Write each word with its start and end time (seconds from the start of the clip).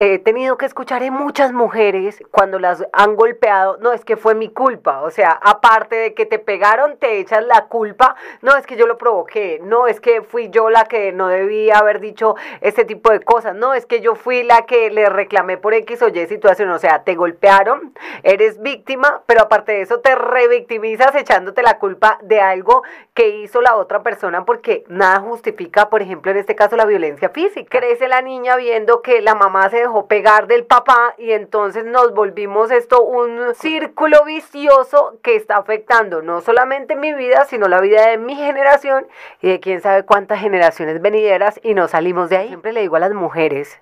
he 0.00 0.20
tenido 0.20 0.56
que 0.56 0.66
escuchar 0.66 1.02
en 1.02 1.12
muchas 1.12 1.52
mujeres 1.52 2.22
cuando 2.30 2.60
las 2.60 2.86
han 2.92 3.16
golpeado, 3.16 3.78
no 3.78 3.92
es 3.92 4.04
que 4.04 4.16
fue 4.16 4.36
mi 4.36 4.48
culpa, 4.48 5.02
o 5.02 5.10
sea, 5.10 5.32
aparte 5.32 5.96
de 5.96 6.14
que 6.14 6.24
te 6.24 6.38
pegaron, 6.38 6.98
te 6.98 7.18
echas 7.18 7.44
la 7.44 7.66
culpa, 7.66 8.14
no 8.40 8.56
es 8.56 8.64
que 8.64 8.76
yo 8.76 8.86
lo 8.86 8.96
provoqué, 8.96 9.58
no 9.64 9.88
es 9.88 10.00
que 10.00 10.22
fui 10.22 10.50
yo 10.50 10.70
la 10.70 10.84
que 10.84 11.10
no 11.10 11.26
debía 11.26 11.78
haber 11.78 11.98
dicho 11.98 12.36
este 12.60 12.84
tipo 12.84 13.10
de 13.10 13.18
cosas, 13.18 13.56
no 13.56 13.74
es 13.74 13.86
que 13.86 14.00
yo 14.00 14.14
fui 14.14 14.44
la 14.44 14.66
que 14.66 14.88
le 14.92 15.08
reclamé 15.08 15.56
por 15.56 15.74
X 15.74 16.00
o 16.02 16.08
Y 16.08 16.26
situación, 16.28 16.70
o 16.70 16.78
sea, 16.78 17.02
te 17.02 17.16
golpearon, 17.16 17.92
eres 18.22 18.62
víctima, 18.62 19.22
pero 19.26 19.42
aparte 19.42 19.72
de 19.72 19.80
eso 19.80 19.98
te 19.98 20.14
revictimizas 20.14 21.12
echándote 21.16 21.60
la 21.62 21.80
culpa 21.80 22.20
de 22.22 22.40
algo 22.40 22.84
que 23.14 23.30
hizo 23.30 23.60
la 23.62 23.74
otra 23.74 24.04
persona 24.04 24.44
porque 24.44 24.84
nada 24.86 25.18
justifica, 25.18 25.90
por 25.90 26.02
ejemplo, 26.02 26.30
en 26.30 26.36
este 26.36 26.54
caso 26.54 26.76
la 26.76 26.84
violencia 26.84 27.30
física. 27.30 27.80
Crece 27.80 28.06
la 28.06 28.22
niña 28.22 28.54
viendo 28.54 29.02
que 29.02 29.20
la 29.20 29.34
mamá 29.34 29.68
se 29.70 29.87
dejó 29.88 30.06
pegar 30.06 30.46
del 30.46 30.64
papá 30.64 31.14
y 31.16 31.32
entonces 31.32 31.84
nos 31.84 32.12
volvimos 32.12 32.70
esto 32.70 33.02
un 33.02 33.54
círculo 33.54 34.24
vicioso 34.24 35.18
que 35.22 35.34
está 35.34 35.56
afectando 35.56 36.22
no 36.22 36.40
solamente 36.42 36.94
mi 36.94 37.14
vida, 37.14 37.46
sino 37.46 37.68
la 37.68 37.80
vida 37.80 38.08
de 38.08 38.18
mi 38.18 38.36
generación 38.36 39.06
y 39.40 39.48
de 39.48 39.60
quién 39.60 39.80
sabe 39.80 40.04
cuántas 40.04 40.40
generaciones 40.40 41.00
venideras 41.00 41.58
y 41.62 41.74
no 41.74 41.88
salimos 41.88 42.28
de 42.28 42.36
ahí. 42.36 42.48
Siempre 42.48 42.72
le 42.72 42.82
digo 42.82 42.96
a 42.96 43.00
las 43.00 43.14
mujeres 43.14 43.80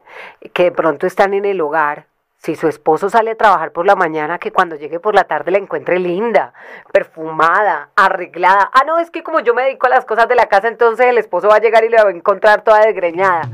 que 0.53 0.65
de 0.65 0.73
pronto 0.73 1.07
están 1.07 1.35
en 1.35 1.45
el 1.45 1.61
hogar, 1.61 2.07
si 2.39 2.55
su 2.55 2.69
esposo 2.69 3.11
sale 3.11 3.33
a 3.33 3.37
trabajar 3.37 3.73
por 3.73 3.87
la 3.87 3.97
mañana, 3.97 4.39
que 4.39 4.53
cuando 4.53 4.77
llegue 4.77 5.01
por 5.01 5.15
la 5.17 5.25
tarde 5.25 5.51
la 5.51 5.59
encuentre 5.59 5.99
linda, 5.99 6.53
perfumada, 6.93 7.89
arreglada. 7.97 8.71
Ah, 8.73 8.85
no, 8.87 8.99
es 9.01 9.11
que 9.11 9.25
como 9.25 9.41
yo 9.41 9.55
me 9.55 9.63
dedico 9.63 9.89
a 9.89 9.91
las 9.91 10.05
cosas 10.05 10.29
de 10.29 10.37
la 10.37 10.47
casa, 10.47 10.69
entonces 10.69 11.07
el 11.07 11.19
esposo 11.19 11.49
va 11.49 11.57
a 11.57 11.61
llegar 11.61 11.85
y 11.85 11.89
le 11.89 11.97
va 11.97 12.09
a 12.09 12.13
encontrar 12.13 12.63
toda 12.63 12.87
desgreñada. 12.87 13.51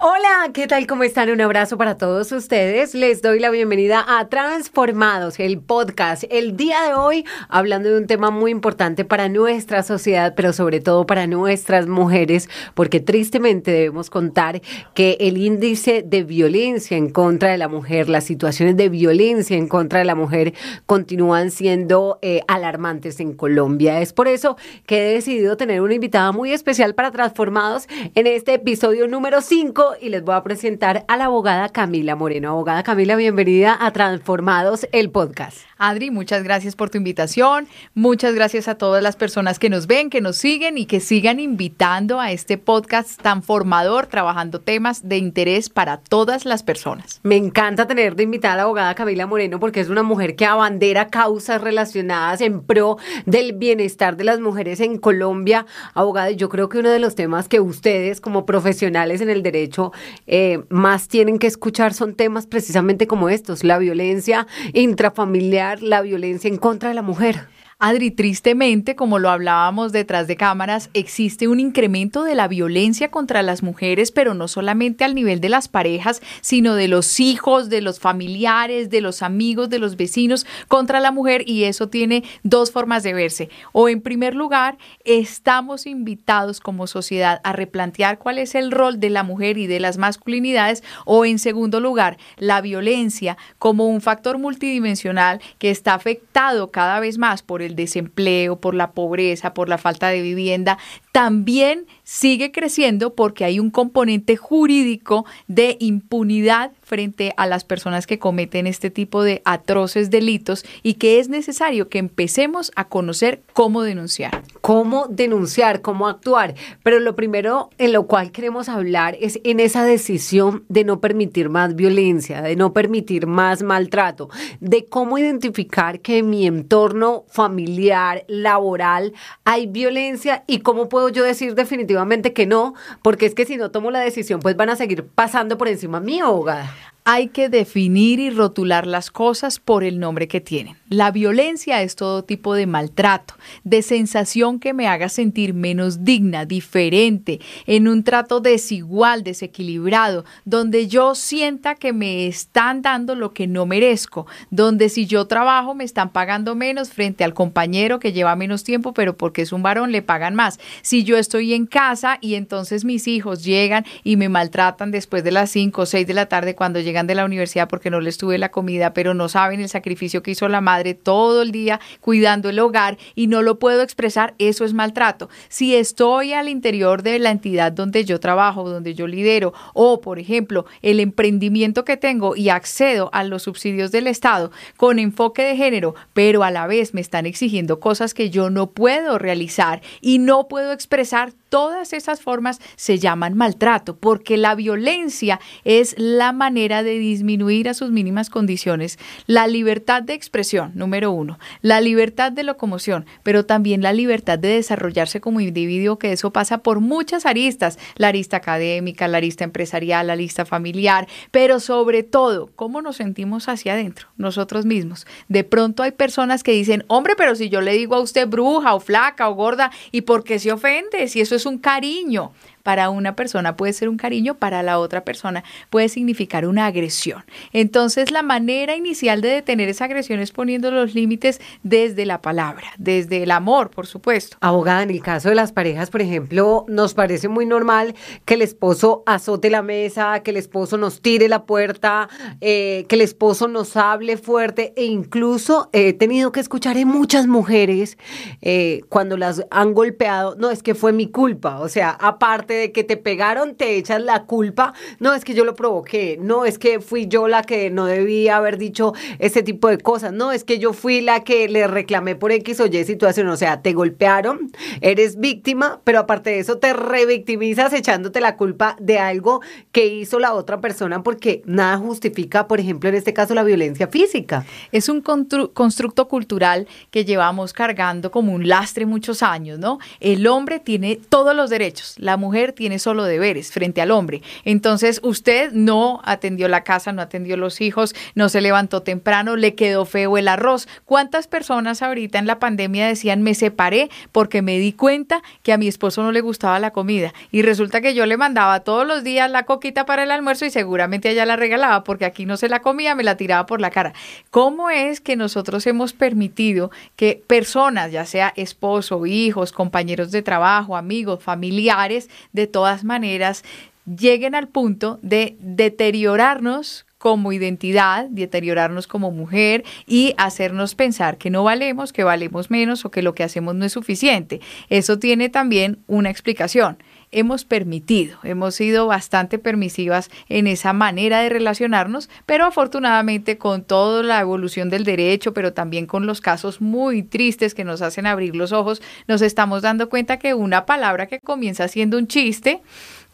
Hola, 0.00 0.52
¿qué 0.52 0.68
tal? 0.68 0.86
¿Cómo 0.86 1.02
están? 1.02 1.28
Un 1.28 1.40
abrazo 1.40 1.76
para 1.76 1.96
todos 1.96 2.30
ustedes. 2.30 2.94
Les 2.94 3.20
doy 3.20 3.40
la 3.40 3.50
bienvenida 3.50 4.04
a 4.06 4.28
Transformados, 4.28 5.40
el 5.40 5.58
podcast. 5.58 6.22
El 6.30 6.56
día 6.56 6.82
de 6.82 6.94
hoy 6.94 7.24
hablando 7.48 7.88
de 7.88 7.98
un 7.98 8.06
tema 8.06 8.30
muy 8.30 8.52
importante 8.52 9.04
para 9.04 9.28
nuestra 9.28 9.82
sociedad, 9.82 10.34
pero 10.36 10.52
sobre 10.52 10.78
todo 10.78 11.04
para 11.04 11.26
nuestras 11.26 11.88
mujeres, 11.88 12.48
porque 12.74 13.00
tristemente 13.00 13.72
debemos 13.72 14.08
contar 14.08 14.62
que 14.94 15.16
el 15.18 15.36
índice 15.36 16.04
de 16.06 16.22
violencia 16.22 16.96
en 16.96 17.10
contra 17.10 17.50
de 17.50 17.58
la 17.58 17.66
mujer, 17.66 18.08
las 18.08 18.22
situaciones 18.22 18.76
de 18.76 18.90
violencia 18.90 19.56
en 19.56 19.66
contra 19.66 19.98
de 19.98 20.04
la 20.04 20.14
mujer 20.14 20.54
continúan 20.86 21.50
siendo 21.50 22.20
eh, 22.22 22.42
alarmantes 22.46 23.18
en 23.18 23.32
Colombia. 23.32 24.00
Es 24.00 24.12
por 24.12 24.28
eso 24.28 24.58
que 24.86 25.10
he 25.10 25.14
decidido 25.14 25.56
tener 25.56 25.80
una 25.80 25.94
invitada 25.94 26.30
muy 26.30 26.52
especial 26.52 26.94
para 26.94 27.10
Transformados 27.10 27.88
en 28.14 28.28
este 28.28 28.54
episodio 28.54 29.08
número 29.08 29.40
5 29.40 29.87
y 30.00 30.08
les 30.08 30.22
voy 30.22 30.34
a 30.34 30.42
presentar 30.42 31.04
a 31.08 31.16
la 31.16 31.26
abogada 31.26 31.68
Camila 31.68 32.16
Moreno. 32.16 32.50
Abogada 32.50 32.82
Camila, 32.82 33.16
bienvenida 33.16 33.76
a 33.80 33.92
Transformados, 33.92 34.86
el 34.92 35.10
podcast. 35.10 35.58
Adri, 35.78 36.10
muchas 36.10 36.42
gracias 36.42 36.74
por 36.74 36.90
tu 36.90 36.98
invitación. 36.98 37.68
Muchas 37.94 38.34
gracias 38.34 38.66
a 38.66 38.74
todas 38.74 39.02
las 39.02 39.14
personas 39.14 39.60
que 39.60 39.70
nos 39.70 39.86
ven, 39.86 40.10
que 40.10 40.20
nos 40.20 40.36
siguen 40.36 40.76
y 40.76 40.86
que 40.86 40.98
sigan 40.98 41.38
invitando 41.38 42.20
a 42.20 42.32
este 42.32 42.58
podcast 42.58 43.20
tan 43.22 43.44
formador, 43.44 44.06
trabajando 44.06 44.60
temas 44.60 45.08
de 45.08 45.18
interés 45.18 45.70
para 45.70 45.98
todas 45.98 46.44
las 46.44 46.64
personas. 46.64 47.20
Me 47.22 47.36
encanta 47.36 47.86
tener 47.86 48.16
de 48.16 48.24
invitada 48.24 48.54
a 48.54 48.56
la 48.56 48.62
abogada 48.64 48.94
Camila 48.96 49.26
Moreno 49.26 49.60
porque 49.60 49.80
es 49.80 49.88
una 49.88 50.02
mujer 50.02 50.34
que 50.34 50.46
abandera 50.46 51.08
causas 51.08 51.60
relacionadas 51.60 52.40
en 52.40 52.62
pro 52.62 52.96
del 53.24 53.52
bienestar 53.52 54.16
de 54.16 54.24
las 54.24 54.40
mujeres 54.40 54.80
en 54.80 54.98
Colombia. 54.98 55.66
Abogada, 55.94 56.32
yo 56.32 56.48
creo 56.48 56.68
que 56.68 56.78
uno 56.78 56.90
de 56.90 56.98
los 56.98 57.14
temas 57.14 57.46
que 57.46 57.60
ustedes 57.60 58.20
como 58.20 58.46
profesionales 58.46 59.20
en 59.20 59.30
el 59.30 59.44
derecho 59.44 59.77
eh, 60.26 60.60
más 60.68 61.08
tienen 61.08 61.38
que 61.38 61.46
escuchar 61.46 61.94
son 61.94 62.14
temas 62.14 62.46
precisamente 62.46 63.06
como 63.06 63.28
estos, 63.28 63.64
la 63.64 63.78
violencia 63.78 64.46
intrafamiliar 64.72 65.82
la 65.82 66.02
violencia 66.02 66.48
en 66.48 66.56
contra 66.56 66.88
de 66.88 66.94
la 66.94 67.02
mujer. 67.02 67.48
Adri, 67.80 68.10
tristemente, 68.10 68.96
como 68.96 69.20
lo 69.20 69.30
hablábamos 69.30 69.92
detrás 69.92 70.26
de 70.26 70.34
cámaras, 70.34 70.90
existe 70.94 71.46
un 71.46 71.60
incremento 71.60 72.24
de 72.24 72.34
la 72.34 72.48
violencia 72.48 73.12
contra 73.12 73.40
las 73.44 73.62
mujeres, 73.62 74.10
pero 74.10 74.34
no 74.34 74.48
solamente 74.48 75.04
al 75.04 75.14
nivel 75.14 75.40
de 75.40 75.48
las 75.48 75.68
parejas, 75.68 76.20
sino 76.40 76.74
de 76.74 76.88
los 76.88 77.20
hijos, 77.20 77.68
de 77.68 77.80
los 77.80 78.00
familiares, 78.00 78.90
de 78.90 79.00
los 79.00 79.22
amigos, 79.22 79.70
de 79.70 79.78
los 79.78 79.96
vecinos 79.96 80.44
contra 80.66 80.98
la 80.98 81.12
mujer 81.12 81.44
y 81.46 81.64
eso 81.64 81.88
tiene 81.88 82.24
dos 82.42 82.72
formas 82.72 83.04
de 83.04 83.14
verse. 83.14 83.48
O 83.70 83.88
en 83.88 84.00
primer 84.00 84.34
lugar, 84.34 84.76
estamos 85.04 85.86
invitados 85.86 86.58
como 86.58 86.88
sociedad 86.88 87.40
a 87.44 87.52
replantear 87.52 88.18
cuál 88.18 88.38
es 88.38 88.56
el 88.56 88.72
rol 88.72 88.98
de 88.98 89.10
la 89.10 89.22
mujer 89.22 89.56
y 89.56 89.68
de 89.68 89.78
las 89.78 89.98
masculinidades 89.98 90.82
o 91.04 91.24
en 91.24 91.38
segundo 91.38 91.78
lugar, 91.78 92.18
la 92.38 92.60
violencia 92.60 93.36
como 93.60 93.86
un 93.86 94.00
factor 94.00 94.38
multidimensional 94.38 95.40
que 95.60 95.70
está 95.70 95.94
afectado 95.94 96.72
cada 96.72 96.98
vez 96.98 97.18
más 97.18 97.44
por 97.44 97.62
el 97.62 97.67
el 97.68 97.76
desempleo, 97.76 98.60
por 98.60 98.74
la 98.74 98.92
pobreza, 98.92 99.54
por 99.54 99.68
la 99.68 99.78
falta 99.78 100.08
de 100.08 100.22
vivienda, 100.22 100.78
también 101.18 101.88
sigue 102.04 102.52
creciendo 102.52 103.16
porque 103.16 103.44
hay 103.44 103.58
un 103.58 103.72
componente 103.72 104.36
jurídico 104.36 105.26
de 105.48 105.76
impunidad 105.80 106.70
frente 106.80 107.34
a 107.36 107.46
las 107.46 107.64
personas 107.64 108.06
que 108.06 108.20
cometen 108.20 108.68
este 108.68 108.88
tipo 108.88 109.24
de 109.24 109.42
atroces 109.44 110.10
delitos 110.10 110.64
y 110.84 110.94
que 110.94 111.18
es 111.18 111.28
necesario 111.28 111.88
que 111.88 111.98
empecemos 111.98 112.70
a 112.76 112.84
conocer 112.84 113.42
cómo 113.52 113.82
denunciar. 113.82 114.42
Cómo 114.60 115.06
denunciar, 115.08 115.82
cómo 115.82 116.06
actuar. 116.06 116.54
Pero 116.82 117.00
lo 117.00 117.16
primero 117.16 117.68
en 117.78 117.92
lo 117.92 118.06
cual 118.06 118.30
queremos 118.30 118.68
hablar 118.68 119.16
es 119.20 119.40
en 119.42 119.58
esa 119.60 119.84
decisión 119.84 120.64
de 120.68 120.84
no 120.84 121.00
permitir 121.00 121.48
más 121.48 121.74
violencia, 121.74 122.42
de 122.42 122.54
no 122.54 122.72
permitir 122.72 123.26
más 123.26 123.62
maltrato, 123.62 124.30
de 124.60 124.86
cómo 124.86 125.18
identificar 125.18 126.00
que 126.00 126.18
en 126.18 126.30
mi 126.30 126.46
entorno 126.46 127.24
familiar, 127.28 128.24
laboral, 128.28 129.12
hay 129.44 129.66
violencia 129.66 130.44
y 130.46 130.60
cómo 130.60 130.88
puedo 130.88 131.07
yo 131.08 131.24
decir 131.24 131.54
definitivamente 131.54 132.32
que 132.32 132.46
no, 132.46 132.74
porque 133.02 133.26
es 133.26 133.34
que 133.34 133.46
si 133.46 133.56
no 133.56 133.70
tomo 133.70 133.90
la 133.90 134.00
decisión, 134.00 134.40
pues 134.40 134.56
van 134.56 134.70
a 134.70 134.76
seguir 134.76 135.04
pasando 135.06 135.58
por 135.58 135.68
encima 135.68 136.00
mío, 136.00 136.26
abogada 136.26 136.70
hay 137.10 137.28
que 137.28 137.48
definir 137.48 138.20
y 138.20 138.28
rotular 138.28 138.86
las 138.86 139.10
cosas 139.10 139.60
por 139.60 139.82
el 139.82 139.98
nombre 139.98 140.28
que 140.28 140.42
tienen. 140.42 140.76
La 140.90 141.10
violencia 141.10 141.80
es 141.80 141.96
todo 141.96 142.22
tipo 142.22 142.52
de 142.52 142.66
maltrato, 142.66 143.32
de 143.64 143.80
sensación 143.80 144.60
que 144.60 144.74
me 144.74 144.88
haga 144.88 145.08
sentir 145.08 145.54
menos 145.54 146.04
digna, 146.04 146.44
diferente, 146.44 147.40
en 147.66 147.88
un 147.88 148.04
trato 148.04 148.40
desigual, 148.40 149.22
desequilibrado, 149.22 150.26
donde 150.44 150.86
yo 150.86 151.14
sienta 151.14 151.76
que 151.76 151.94
me 151.94 152.26
están 152.26 152.82
dando 152.82 153.14
lo 153.14 153.32
que 153.32 153.46
no 153.46 153.64
merezco, 153.64 154.26
donde 154.50 154.90
si 154.90 155.06
yo 155.06 155.26
trabajo 155.26 155.74
me 155.74 155.84
están 155.84 156.10
pagando 156.10 156.54
menos 156.54 156.90
frente 156.90 157.24
al 157.24 157.32
compañero 157.32 158.00
que 158.00 158.12
lleva 158.12 158.36
menos 158.36 158.64
tiempo, 158.64 158.92
pero 158.92 159.16
porque 159.16 159.40
es 159.40 159.52
un 159.54 159.62
varón 159.62 159.92
le 159.92 160.02
pagan 160.02 160.34
más. 160.34 160.60
Si 160.82 161.04
yo 161.04 161.16
estoy 161.16 161.54
en 161.54 161.64
casa 161.64 162.18
y 162.20 162.34
entonces 162.34 162.84
mis 162.84 163.08
hijos 163.08 163.44
llegan 163.44 163.86
y 164.04 164.16
me 164.18 164.28
maltratan 164.28 164.90
después 164.90 165.24
de 165.24 165.32
las 165.32 165.50
5 165.50 165.80
o 165.80 165.86
6 165.86 166.06
de 166.06 166.12
la 166.12 166.26
tarde 166.26 166.54
cuando 166.54 166.80
llegan 166.80 166.97
de 167.06 167.14
la 167.14 167.24
universidad 167.24 167.68
porque 167.68 167.90
no 167.90 168.00
les 168.00 168.18
tuve 168.18 168.38
la 168.38 168.50
comida, 168.50 168.92
pero 168.92 169.14
no 169.14 169.28
saben 169.28 169.60
el 169.60 169.68
sacrificio 169.68 170.22
que 170.22 170.32
hizo 170.32 170.48
la 170.48 170.60
madre 170.60 170.94
todo 170.94 171.42
el 171.42 171.52
día 171.52 171.80
cuidando 172.00 172.48
el 172.48 172.58
hogar 172.58 172.98
y 173.14 173.26
no 173.26 173.42
lo 173.42 173.58
puedo 173.58 173.82
expresar, 173.82 174.34
eso 174.38 174.64
es 174.64 174.74
maltrato. 174.74 175.28
Si 175.48 175.74
estoy 175.74 176.32
al 176.32 176.48
interior 176.48 177.02
de 177.02 177.18
la 177.18 177.30
entidad 177.30 177.72
donde 177.72 178.04
yo 178.04 178.20
trabajo, 178.20 178.68
donde 178.68 178.94
yo 178.94 179.06
lidero, 179.06 179.52
o 179.74 180.00
por 180.00 180.18
ejemplo, 180.18 180.66
el 180.82 181.00
emprendimiento 181.00 181.84
que 181.84 181.96
tengo 181.96 182.36
y 182.36 182.48
accedo 182.48 183.10
a 183.12 183.24
los 183.24 183.44
subsidios 183.44 183.92
del 183.92 184.06
Estado 184.06 184.50
con 184.76 184.98
enfoque 184.98 185.42
de 185.42 185.56
género, 185.56 185.94
pero 186.12 186.42
a 186.44 186.50
la 186.50 186.66
vez 186.66 186.94
me 186.94 187.00
están 187.00 187.26
exigiendo 187.26 187.80
cosas 187.80 188.14
que 188.14 188.30
yo 188.30 188.50
no 188.50 188.70
puedo 188.70 189.18
realizar 189.18 189.82
y 190.00 190.18
no 190.18 190.48
puedo 190.48 190.72
expresar, 190.72 191.32
todas 191.48 191.92
esas 191.92 192.20
formas 192.20 192.60
se 192.76 192.98
llaman 192.98 193.34
maltrato, 193.34 193.96
porque 193.96 194.36
la 194.36 194.54
violencia 194.54 195.40
es 195.64 195.94
la 195.98 196.32
manera 196.32 196.82
de 196.82 196.87
disminuir 196.90 197.68
a 197.68 197.74
sus 197.74 197.90
mínimas 197.90 198.30
condiciones 198.30 198.98
la 199.26 199.46
libertad 199.46 200.02
de 200.02 200.14
expresión, 200.14 200.72
número 200.74 201.10
uno, 201.10 201.38
la 201.62 201.80
libertad 201.80 202.30
de 202.32 202.44
locomoción, 202.44 203.06
pero 203.22 203.44
también 203.44 203.82
la 203.82 203.92
libertad 203.92 204.38
de 204.38 204.48
desarrollarse 204.48 205.20
como 205.20 205.40
individuo, 205.40 205.98
que 205.98 206.12
eso 206.12 206.32
pasa 206.32 206.58
por 206.58 206.80
muchas 206.80 207.26
aristas, 207.26 207.78
la 207.96 208.08
arista 208.08 208.36
académica, 208.38 209.08
la 209.08 209.18
arista 209.18 209.44
empresarial, 209.44 210.06
la 210.06 210.12
arista 210.14 210.44
familiar, 210.44 211.08
pero 211.30 211.60
sobre 211.60 212.02
todo, 212.02 212.50
cómo 212.54 212.82
nos 212.82 212.96
sentimos 212.96 213.48
hacia 213.48 213.74
adentro, 213.74 214.08
nosotros 214.16 214.64
mismos. 214.64 215.06
De 215.28 215.44
pronto 215.44 215.82
hay 215.82 215.92
personas 215.92 216.42
que 216.42 216.52
dicen, 216.52 216.84
hombre, 216.88 217.14
pero 217.16 217.34
si 217.34 217.48
yo 217.48 217.60
le 217.60 217.72
digo 217.72 217.94
a 217.94 218.00
usted 218.00 218.28
bruja 218.28 218.74
o 218.74 218.80
flaca 218.80 219.28
o 219.28 219.34
gorda, 219.34 219.70
¿y 219.90 220.02
por 220.02 220.24
qué 220.24 220.38
se 220.38 220.52
ofende? 220.52 221.08
Si 221.08 221.20
eso 221.20 221.34
es 221.34 221.46
un 221.46 221.58
cariño. 221.58 222.32
Para 222.68 222.90
una 222.90 223.16
persona 223.16 223.56
puede 223.56 223.72
ser 223.72 223.88
un 223.88 223.96
cariño, 223.96 224.34
para 224.34 224.62
la 224.62 224.78
otra 224.78 225.02
persona 225.02 225.42
puede 225.70 225.88
significar 225.88 226.46
una 226.46 226.66
agresión. 226.66 227.24
Entonces, 227.54 228.10
la 228.10 228.22
manera 228.22 228.76
inicial 228.76 229.22
de 229.22 229.28
detener 229.30 229.70
esa 229.70 229.86
agresión 229.86 230.20
es 230.20 230.32
poniendo 230.32 230.70
los 230.70 230.94
límites 230.94 231.40
desde 231.62 232.04
la 232.04 232.20
palabra, 232.20 232.66
desde 232.76 233.22
el 233.22 233.30
amor, 233.30 233.70
por 233.70 233.86
supuesto. 233.86 234.36
Abogada, 234.42 234.82
en 234.82 234.90
el 234.90 235.00
caso 235.00 235.30
de 235.30 235.34
las 235.34 235.50
parejas, 235.50 235.88
por 235.88 236.02
ejemplo, 236.02 236.66
nos 236.68 236.92
parece 236.92 237.28
muy 237.28 237.46
normal 237.46 237.94
que 238.26 238.34
el 238.34 238.42
esposo 238.42 239.02
azote 239.06 239.48
la 239.48 239.62
mesa, 239.62 240.20
que 240.22 240.32
el 240.32 240.36
esposo 240.36 240.76
nos 240.76 241.00
tire 241.00 241.26
la 241.26 241.46
puerta, 241.46 242.10
eh, 242.42 242.84
que 242.90 242.96
el 242.96 243.00
esposo 243.00 243.48
nos 243.48 243.78
hable 243.78 244.18
fuerte 244.18 244.74
e 244.76 244.84
incluso 244.84 245.70
he 245.72 245.94
tenido 245.94 246.32
que 246.32 246.40
escuchar 246.40 246.76
en 246.76 246.88
muchas 246.88 247.28
mujeres 247.28 247.96
eh, 248.42 248.82
cuando 248.90 249.16
las 249.16 249.42
han 249.50 249.72
golpeado, 249.72 250.36
no, 250.36 250.50
es 250.50 250.62
que 250.62 250.74
fue 250.74 250.92
mi 250.92 251.10
culpa, 251.10 251.60
o 251.60 251.70
sea, 251.70 251.92
aparte 251.92 252.57
de 252.58 252.72
que 252.72 252.84
te 252.84 252.96
pegaron, 252.96 253.54
te 253.54 253.76
echas 253.76 254.02
la 254.02 254.24
culpa, 254.24 254.74
no, 254.98 255.14
es 255.14 255.24
que 255.24 255.34
yo 255.34 255.44
lo 255.44 255.54
provoqué, 255.54 256.18
no, 256.20 256.44
es 256.44 256.58
que 256.58 256.80
fui 256.80 257.06
yo 257.08 257.28
la 257.28 257.42
que 257.42 257.70
no 257.70 257.86
debía 257.86 258.36
haber 258.36 258.58
dicho 258.58 258.92
ese 259.18 259.42
tipo 259.42 259.68
de 259.68 259.78
cosas, 259.78 260.12
no, 260.12 260.32
es 260.32 260.44
que 260.44 260.58
yo 260.58 260.72
fui 260.72 261.00
la 261.00 261.24
que 261.24 261.48
le 261.48 261.66
reclamé 261.66 262.16
por 262.16 262.32
X 262.32 262.60
o 262.60 262.66
Y 262.66 262.84
situación, 262.84 263.28
o 263.28 263.36
sea, 263.36 263.62
te 263.62 263.72
golpearon, 263.72 264.50
eres 264.80 265.18
víctima, 265.18 265.80
pero 265.84 266.00
aparte 266.00 266.30
de 266.30 266.40
eso 266.40 266.58
te 266.58 266.72
revictimizas 266.72 267.72
echándote 267.72 268.20
la 268.20 268.36
culpa 268.36 268.76
de 268.80 268.98
algo 268.98 269.40
que 269.72 269.86
hizo 269.86 270.18
la 270.18 270.34
otra 270.34 270.60
persona 270.60 271.02
porque 271.02 271.42
nada 271.44 271.78
justifica, 271.78 272.48
por 272.48 272.60
ejemplo, 272.60 272.88
en 272.88 272.94
este 272.94 273.12
caso, 273.12 273.34
la 273.34 273.44
violencia 273.44 273.88
física. 273.88 274.44
Es 274.72 274.88
un 274.88 275.00
constructo 275.00 276.08
cultural 276.08 276.66
que 276.90 277.04
llevamos 277.04 277.52
cargando 277.52 278.10
como 278.10 278.32
un 278.32 278.48
lastre 278.48 278.86
muchos 278.86 279.22
años, 279.22 279.58
¿no? 279.58 279.78
El 280.00 280.26
hombre 280.26 280.60
tiene 280.60 280.98
todos 281.08 281.34
los 281.34 281.50
derechos, 281.50 281.94
la 281.98 282.16
mujer 282.16 282.47
tiene 282.52 282.78
solo 282.78 283.04
deberes 283.04 283.52
frente 283.52 283.80
al 283.80 283.90
hombre. 283.90 284.22
Entonces, 284.44 285.00
usted 285.02 285.52
no 285.52 286.00
atendió 286.04 286.48
la 286.48 286.64
casa, 286.64 286.92
no 286.92 287.02
atendió 287.02 287.36
los 287.36 287.60
hijos, 287.60 287.94
no 288.14 288.28
se 288.28 288.40
levantó 288.40 288.82
temprano, 288.82 289.36
le 289.36 289.54
quedó 289.54 289.84
feo 289.84 290.18
el 290.18 290.28
arroz. 290.28 290.68
¿Cuántas 290.84 291.26
personas 291.26 291.82
ahorita 291.82 292.18
en 292.18 292.26
la 292.26 292.38
pandemia 292.38 292.86
decían, 292.86 293.22
me 293.22 293.34
separé 293.34 293.90
porque 294.12 294.42
me 294.42 294.58
di 294.58 294.72
cuenta 294.72 295.22
que 295.42 295.52
a 295.52 295.58
mi 295.58 295.68
esposo 295.68 296.02
no 296.02 296.12
le 296.12 296.20
gustaba 296.20 296.58
la 296.58 296.72
comida? 296.72 297.12
Y 297.30 297.42
resulta 297.42 297.80
que 297.80 297.94
yo 297.94 298.06
le 298.06 298.16
mandaba 298.16 298.60
todos 298.60 298.86
los 298.86 299.04
días 299.04 299.30
la 299.30 299.44
coquita 299.44 299.86
para 299.86 300.02
el 300.02 300.10
almuerzo 300.10 300.44
y 300.44 300.50
seguramente 300.50 301.10
ella 301.10 301.26
la 301.26 301.36
regalaba 301.36 301.84
porque 301.84 302.04
aquí 302.04 302.26
no 302.26 302.36
se 302.36 302.48
la 302.48 302.60
comía, 302.60 302.94
me 302.94 303.04
la 303.04 303.16
tiraba 303.16 303.46
por 303.46 303.60
la 303.60 303.70
cara. 303.70 303.92
¿Cómo 304.30 304.70
es 304.70 305.00
que 305.00 305.16
nosotros 305.16 305.66
hemos 305.66 305.92
permitido 305.92 306.70
que 306.96 307.22
personas, 307.26 307.92
ya 307.92 308.04
sea 308.04 308.32
esposo, 308.36 309.06
hijos, 309.06 309.52
compañeros 309.52 310.10
de 310.10 310.22
trabajo, 310.22 310.76
amigos, 310.76 311.22
familiares, 311.22 312.08
de 312.38 312.46
todas 312.46 312.84
maneras, 312.84 313.44
lleguen 313.84 314.34
al 314.34 314.48
punto 314.48 314.98
de 315.02 315.36
deteriorarnos 315.40 316.86
como 316.98 317.32
identidad, 317.32 318.06
deteriorarnos 318.10 318.86
como 318.86 319.10
mujer 319.10 319.64
y 319.86 320.14
hacernos 320.18 320.74
pensar 320.74 321.16
que 321.16 321.30
no 321.30 321.44
valemos, 321.44 321.92
que 321.92 322.04
valemos 322.04 322.50
menos 322.50 322.84
o 322.84 322.90
que 322.90 323.02
lo 323.02 323.14
que 323.14 323.22
hacemos 323.22 323.54
no 323.54 323.64
es 323.64 323.72
suficiente. 323.72 324.40
Eso 324.68 324.98
tiene 324.98 325.28
también 325.28 325.78
una 325.86 326.10
explicación 326.10 326.78
hemos 327.10 327.44
permitido, 327.44 328.18
hemos 328.22 328.54
sido 328.54 328.86
bastante 328.86 329.38
permisivas 329.38 330.10
en 330.28 330.46
esa 330.46 330.72
manera 330.72 331.20
de 331.20 331.28
relacionarnos, 331.28 332.08
pero 332.26 332.44
afortunadamente 332.44 333.38
con 333.38 333.64
toda 333.64 334.02
la 334.02 334.20
evolución 334.20 334.70
del 334.70 334.84
derecho, 334.84 335.32
pero 335.32 335.52
también 335.52 335.86
con 335.86 336.06
los 336.06 336.20
casos 336.20 336.60
muy 336.60 337.02
tristes 337.02 337.54
que 337.54 337.64
nos 337.64 337.82
hacen 337.82 338.06
abrir 338.06 338.36
los 338.36 338.52
ojos, 338.52 338.82
nos 339.06 339.22
estamos 339.22 339.62
dando 339.62 339.88
cuenta 339.88 340.18
que 340.18 340.34
una 340.34 340.66
palabra 340.66 341.06
que 341.06 341.20
comienza 341.20 341.68
siendo 341.68 341.98
un 341.98 342.06
chiste, 342.06 342.60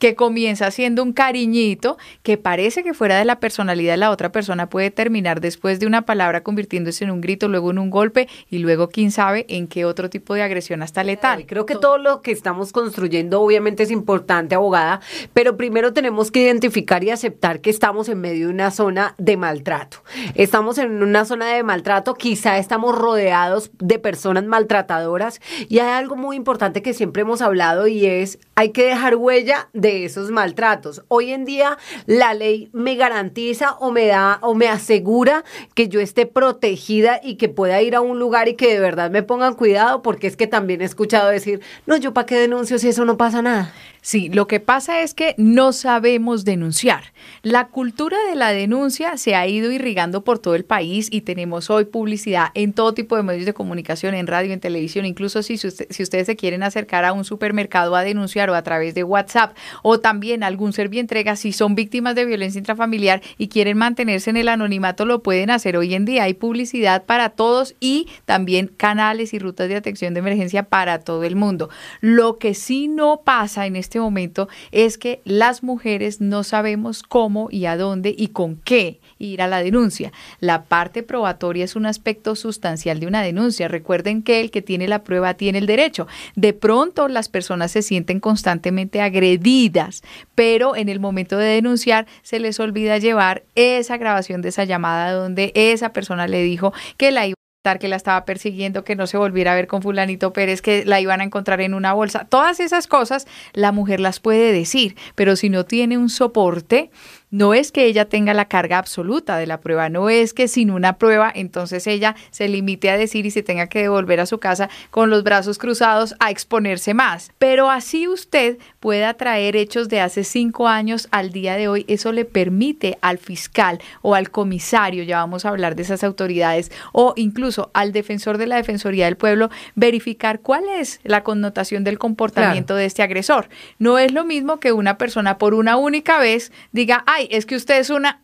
que 0.04 0.16
comienza 0.16 0.70
siendo 0.70 1.02
un 1.02 1.14
cariñito 1.14 1.96
que 2.22 2.36
parece 2.36 2.82
que 2.82 2.92
fuera 2.92 3.18
de 3.18 3.24
la 3.24 3.40
personalidad 3.40 3.94
de 3.94 3.96
la 3.96 4.10
otra 4.10 4.32
persona 4.32 4.68
puede 4.68 4.90
terminar 4.90 5.40
después 5.40 5.80
de 5.80 5.86
una 5.86 6.02
palabra 6.02 6.42
convirtiéndose 6.42 7.04
en 7.04 7.10
un 7.10 7.22
grito, 7.22 7.48
luego 7.48 7.70
en 7.70 7.78
un 7.78 7.88
golpe 7.88 8.28
y 8.50 8.58
luego 8.58 8.90
quién 8.90 9.10
sabe 9.10 9.46
en 9.48 9.66
qué 9.66 9.86
otro 9.86 10.10
tipo 10.10 10.34
de 10.34 10.42
agresión 10.42 10.82
hasta 10.82 11.02
letal. 11.04 11.46
Creo 11.46 11.64
que 11.64 11.76
todo 11.76 11.96
lo 11.96 12.20
que 12.20 12.32
estamos 12.32 12.70
construyendo 12.70 13.40
obviamente 13.40 13.82
es 13.82 13.90
importante, 13.90 14.54
abogada, 14.54 15.00
pero 15.32 15.56
primero 15.56 15.94
tenemos 15.94 16.30
que 16.30 16.42
identificar 16.42 17.02
y 17.02 17.08
aceptar 17.08 17.62
que 17.62 17.70
estamos 17.70 18.10
en 18.10 18.20
medio 18.20 18.48
de 18.48 18.52
una 18.52 18.72
zona 18.72 19.14
de 19.16 19.38
maltrato. 19.38 20.02
Estamos 20.34 20.76
en 20.76 21.02
una 21.02 21.24
zona 21.24 21.46
de 21.46 21.62
maltrato, 21.62 22.12
quizá 22.12 22.58
estamos 22.58 22.94
rodeados 22.94 23.70
de 23.78 23.98
personas 23.98 24.44
maltratadoras 24.44 25.40
y 25.70 25.78
hay 25.78 25.92
algo 25.92 26.14
muy 26.14 26.36
importante 26.36 26.82
que 26.82 26.92
siempre 26.92 27.22
hemos 27.22 27.40
hablado 27.40 27.86
y 27.86 28.04
es 28.04 28.38
hay 28.54 28.68
que 28.72 28.84
dejar 28.84 29.16
huella 29.16 29.70
de 29.72 29.93
esos 30.02 30.30
maltratos. 30.30 31.02
Hoy 31.08 31.32
en 31.32 31.44
día 31.44 31.78
la 32.06 32.34
ley 32.34 32.70
me 32.72 32.96
garantiza 32.96 33.72
o 33.80 33.90
me 33.90 34.06
da 34.06 34.38
o 34.42 34.54
me 34.54 34.68
asegura 34.68 35.44
que 35.74 35.88
yo 35.88 36.00
esté 36.00 36.26
protegida 36.26 37.20
y 37.22 37.36
que 37.36 37.48
pueda 37.48 37.82
ir 37.82 37.94
a 37.94 38.00
un 38.00 38.18
lugar 38.18 38.48
y 38.48 38.54
que 38.54 38.72
de 38.72 38.80
verdad 38.80 39.10
me 39.10 39.22
pongan 39.22 39.54
cuidado 39.54 40.02
porque 40.02 40.26
es 40.26 40.36
que 40.36 40.46
también 40.46 40.80
he 40.80 40.84
escuchado 40.84 41.28
decir, 41.28 41.60
no, 41.86 41.96
yo 41.96 42.14
para 42.14 42.26
qué 42.26 42.38
denuncio 42.38 42.78
si 42.78 42.88
eso 42.88 43.04
no 43.04 43.16
pasa 43.16 43.42
nada. 43.42 43.72
Sí, 44.06 44.28
lo 44.28 44.46
que 44.46 44.60
pasa 44.60 45.00
es 45.00 45.14
que 45.14 45.34
no 45.38 45.72
sabemos 45.72 46.44
denunciar. 46.44 47.14
La 47.40 47.68
cultura 47.68 48.18
de 48.28 48.34
la 48.34 48.50
denuncia 48.50 49.16
se 49.16 49.34
ha 49.34 49.46
ido 49.46 49.72
irrigando 49.72 50.24
por 50.24 50.38
todo 50.38 50.54
el 50.54 50.66
país 50.66 51.08
y 51.10 51.22
tenemos 51.22 51.70
hoy 51.70 51.86
publicidad 51.86 52.48
en 52.52 52.74
todo 52.74 52.92
tipo 52.92 53.16
de 53.16 53.22
medios 53.22 53.46
de 53.46 53.54
comunicación, 53.54 54.12
en 54.14 54.26
radio, 54.26 54.52
en 54.52 54.60
televisión, 54.60 55.06
incluso 55.06 55.42
si, 55.42 55.56
si 55.56 56.02
ustedes 56.02 56.26
se 56.26 56.36
quieren 56.36 56.62
acercar 56.62 57.06
a 57.06 57.14
un 57.14 57.24
supermercado 57.24 57.96
a 57.96 58.04
denunciar 58.04 58.50
o 58.50 58.54
a 58.54 58.60
través 58.60 58.94
de 58.94 59.04
WhatsApp 59.04 59.56
o 59.82 59.98
también 59.98 60.42
algún 60.42 60.74
servientrega, 60.74 61.34
si 61.34 61.54
son 61.54 61.74
víctimas 61.74 62.14
de 62.14 62.26
violencia 62.26 62.58
intrafamiliar 62.58 63.22
y 63.38 63.48
quieren 63.48 63.78
mantenerse 63.78 64.28
en 64.28 64.36
el 64.36 64.48
anonimato, 64.48 65.06
lo 65.06 65.22
pueden 65.22 65.48
hacer 65.48 65.78
hoy 65.78 65.94
en 65.94 66.04
día. 66.04 66.24
Hay 66.24 66.34
publicidad 66.34 67.04
para 67.04 67.30
todos 67.30 67.74
y 67.80 68.08
también 68.26 68.66
canales 68.66 69.32
y 69.32 69.38
rutas 69.38 69.70
de 69.70 69.76
atención 69.76 70.12
de 70.12 70.20
emergencia 70.20 70.64
para 70.64 70.98
todo 70.98 71.24
el 71.24 71.36
mundo. 71.36 71.70
Lo 72.02 72.36
que 72.36 72.52
sí 72.52 72.86
no 72.86 73.22
pasa 73.24 73.64
en 73.64 73.76
este 73.76 73.93
este 73.94 74.00
momento 74.00 74.48
es 74.72 74.98
que 74.98 75.20
las 75.24 75.62
mujeres 75.62 76.20
no 76.20 76.42
sabemos 76.42 77.04
cómo 77.04 77.46
y 77.52 77.66
a 77.66 77.76
dónde 77.76 78.12
y 78.18 78.28
con 78.28 78.56
qué 78.56 78.98
ir 79.20 79.40
a 79.40 79.46
la 79.46 79.62
denuncia. 79.62 80.12
La 80.40 80.64
parte 80.64 81.04
probatoria 81.04 81.64
es 81.64 81.76
un 81.76 81.86
aspecto 81.86 82.34
sustancial 82.34 82.98
de 82.98 83.06
una 83.06 83.22
denuncia. 83.22 83.68
Recuerden 83.68 84.24
que 84.24 84.40
el 84.40 84.50
que 84.50 84.62
tiene 84.62 84.88
la 84.88 85.04
prueba 85.04 85.34
tiene 85.34 85.58
el 85.58 85.66
derecho. 85.66 86.08
De 86.34 86.52
pronto 86.52 87.06
las 87.06 87.28
personas 87.28 87.70
se 87.70 87.82
sienten 87.82 88.18
constantemente 88.18 89.00
agredidas, 89.00 90.02
pero 90.34 90.74
en 90.74 90.88
el 90.88 90.98
momento 90.98 91.38
de 91.38 91.46
denunciar 91.46 92.08
se 92.22 92.40
les 92.40 92.58
olvida 92.58 92.98
llevar 92.98 93.44
esa 93.54 93.96
grabación 93.96 94.42
de 94.42 94.48
esa 94.48 94.64
llamada 94.64 95.12
donde 95.12 95.52
esa 95.54 95.92
persona 95.92 96.26
le 96.26 96.42
dijo 96.42 96.72
que 96.96 97.12
la 97.12 97.28
iba 97.28 97.43
que 97.64 97.88
la 97.88 97.96
estaba 97.96 98.26
persiguiendo, 98.26 98.84
que 98.84 98.94
no 98.94 99.06
se 99.06 99.16
volviera 99.16 99.52
a 99.52 99.54
ver 99.54 99.66
con 99.66 99.80
fulanito 99.80 100.34
Pérez, 100.34 100.60
que 100.60 100.84
la 100.84 101.00
iban 101.00 101.22
a 101.22 101.24
encontrar 101.24 101.62
en 101.62 101.72
una 101.72 101.94
bolsa. 101.94 102.26
Todas 102.28 102.60
esas 102.60 102.86
cosas 102.86 103.26
la 103.54 103.72
mujer 103.72 104.00
las 104.00 104.20
puede 104.20 104.52
decir, 104.52 104.96
pero 105.14 105.34
si 105.34 105.48
no 105.48 105.64
tiene 105.64 105.96
un 105.96 106.10
soporte, 106.10 106.90
no 107.30 107.54
es 107.54 107.72
que 107.72 107.86
ella 107.86 108.04
tenga 108.04 108.34
la 108.34 108.46
carga 108.46 108.78
absoluta 108.78 109.36
de 109.36 109.46
la 109.46 109.60
prueba, 109.60 109.88
no 109.88 110.08
es 110.08 110.34
que 110.34 110.48
sin 110.48 110.70
una 110.70 110.98
prueba 110.98 111.32
entonces 111.34 111.86
ella 111.86 112.14
se 112.30 112.48
limite 112.48 112.90
a 112.90 112.96
decir 112.96 113.26
y 113.26 113.30
se 113.30 113.42
tenga 113.42 113.66
que 113.66 113.82
devolver 113.82 114.20
a 114.20 114.26
su 114.26 114.38
casa 114.38 114.68
con 114.90 115.10
los 115.10 115.24
brazos 115.24 115.58
cruzados 115.58 116.14
a 116.20 116.30
exponerse 116.30 116.94
más. 116.94 117.32
Pero 117.38 117.70
así 117.70 118.06
usted 118.06 118.58
pueda 118.80 119.14
traer 119.14 119.56
hechos 119.56 119.88
de 119.88 120.00
hace 120.00 120.24
cinco 120.24 120.68
años 120.68 121.08
al 121.10 121.30
día 121.30 121.56
de 121.56 121.68
hoy, 121.68 121.84
eso 121.88 122.12
le 122.12 122.24
permite 122.24 122.98
al 123.00 123.18
fiscal 123.18 123.80
o 124.02 124.14
al 124.14 124.30
comisario, 124.30 125.02
ya 125.02 125.18
vamos 125.18 125.44
a 125.44 125.48
hablar 125.48 125.74
de 125.76 125.82
esas 125.82 126.04
autoridades, 126.04 126.70
o 126.92 127.14
incluso 127.16 127.70
al 127.74 127.92
defensor 127.92 128.38
de 128.38 128.46
la 128.46 128.56
Defensoría 128.56 129.06
del 129.06 129.16
Pueblo, 129.16 129.50
verificar 129.74 130.40
cuál 130.40 130.64
es 130.68 131.00
la 131.02 131.22
connotación 131.22 131.84
del 131.84 131.98
comportamiento 131.98 132.74
de 132.74 132.86
este 132.86 133.02
agresor. 133.02 133.48
No 133.78 133.98
es 133.98 134.12
lo 134.12 134.24
mismo 134.24 134.60
que 134.60 134.72
una 134.72 134.98
persona 134.98 135.38
por 135.38 135.54
una 135.54 135.76
única 135.76 136.18
vez 136.18 136.52
diga, 136.72 137.04
ay, 137.06 137.23
es 137.30 137.46
que 137.46 137.56
usted 137.56 137.78
es 137.78 137.90
una 137.90 138.20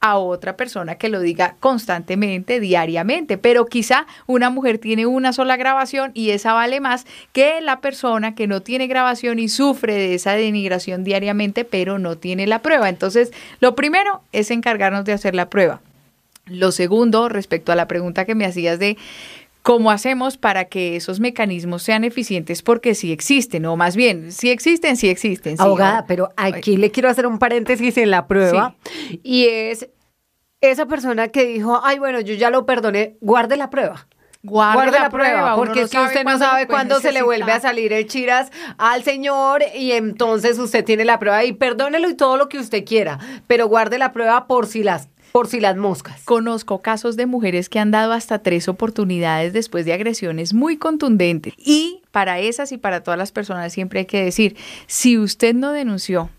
a 0.00 0.16
otra 0.16 0.56
persona 0.56 0.94
que 0.94 1.10
lo 1.10 1.20
diga 1.20 1.56
constantemente, 1.60 2.58
diariamente, 2.58 3.36
pero 3.36 3.66
quizá 3.66 4.06
una 4.26 4.48
mujer 4.48 4.78
tiene 4.78 5.04
una 5.04 5.34
sola 5.34 5.58
grabación 5.58 6.10
y 6.14 6.30
esa 6.30 6.54
vale 6.54 6.80
más 6.80 7.06
que 7.32 7.60
la 7.60 7.80
persona 7.80 8.34
que 8.34 8.46
no 8.46 8.62
tiene 8.62 8.86
grabación 8.86 9.38
y 9.38 9.50
sufre 9.50 9.94
de 9.94 10.14
esa 10.14 10.32
denigración 10.32 11.04
diariamente, 11.04 11.66
pero 11.66 11.98
no 11.98 12.16
tiene 12.16 12.46
la 12.46 12.62
prueba. 12.62 12.88
Entonces, 12.88 13.30
lo 13.60 13.74
primero 13.74 14.22
es 14.32 14.50
encargarnos 14.50 15.04
de 15.04 15.12
hacer 15.12 15.34
la 15.34 15.50
prueba. 15.50 15.82
Lo 16.46 16.72
segundo, 16.72 17.28
respecto 17.28 17.70
a 17.70 17.76
la 17.76 17.86
pregunta 17.86 18.24
que 18.24 18.34
me 18.34 18.46
hacías 18.46 18.78
de 18.78 18.96
¿Cómo 19.62 19.90
hacemos 19.90 20.38
para 20.38 20.66
que 20.66 20.96
esos 20.96 21.20
mecanismos 21.20 21.82
sean 21.82 22.04
eficientes? 22.04 22.62
Porque 22.62 22.94
sí 22.94 23.12
existen, 23.12 23.66
o 23.66 23.76
más 23.76 23.94
bien, 23.94 24.32
sí 24.32 24.50
existen, 24.50 24.96
sí 24.96 25.10
existen. 25.10 25.60
Abogada, 25.60 26.06
pero 26.06 26.30
aquí 26.36 26.78
le 26.78 26.90
quiero 26.90 27.10
hacer 27.10 27.26
un 27.26 27.38
paréntesis 27.38 27.98
en 27.98 28.10
la 28.10 28.26
prueba 28.26 28.74
y 29.22 29.46
es 29.46 29.88
esa 30.62 30.86
persona 30.86 31.28
que 31.28 31.44
dijo, 31.44 31.80
ay, 31.84 31.98
bueno, 31.98 32.20
yo 32.20 32.34
ya 32.34 32.50
lo 32.50 32.64
perdoné, 32.64 33.16
guarde 33.20 33.58
la 33.58 33.68
prueba. 33.68 34.06
guarde, 34.42 34.98
la, 34.98 35.10
prueba, 35.10 35.54
porque 35.56 35.82
es 35.82 35.90
que 35.90 36.00
usted 36.00 36.24
no 36.24 36.38
sabe 36.38 36.66
cuándo 36.66 36.98
se 37.00 37.12
le 37.12 37.20
vuelve 37.22 37.52
a 37.52 37.60
salir 37.60 37.92
el 37.92 38.06
chiras 38.06 38.50
al 38.78 39.02
señor 39.02 39.62
y 39.74 39.92
entonces 39.92 40.58
usted 40.58 40.84
tiene 40.84 41.04
la 41.04 41.18
prueba 41.18 41.44
y 41.44 41.52
perdónelo 41.52 42.08
y 42.08 42.14
todo 42.14 42.38
lo 42.38 42.48
que 42.48 42.58
usted 42.58 42.84
quiera, 42.86 43.18
pero 43.46 43.68
guarde 43.68 43.98
la 43.98 44.12
prueba 44.12 44.46
por 44.46 44.66
si 44.66 44.82
las 44.82 45.10
por 45.32 45.46
si 45.46 45.60
las 45.60 45.76
moscas. 45.76 46.22
Conozco 46.24 46.82
casos 46.82 47.16
de 47.16 47.26
mujeres 47.26 47.68
que 47.68 47.78
han 47.78 47.90
dado 47.90 48.12
hasta 48.12 48.40
tres 48.40 48.68
oportunidades 48.68 49.52
después 49.52 49.84
de 49.84 49.92
agresiones 49.92 50.54
muy 50.54 50.76
contundentes. 50.76 51.54
Y 51.56 52.02
para 52.10 52.38
esas 52.40 52.72
y 52.72 52.78
para 52.78 53.02
todas 53.02 53.18
las 53.18 53.32
personas 53.32 53.72
siempre 53.72 54.00
hay 54.00 54.06
que 54.06 54.24
decir, 54.24 54.56
si 54.86 55.18
usted 55.18 55.54
no 55.54 55.72
denunció, 55.72 56.30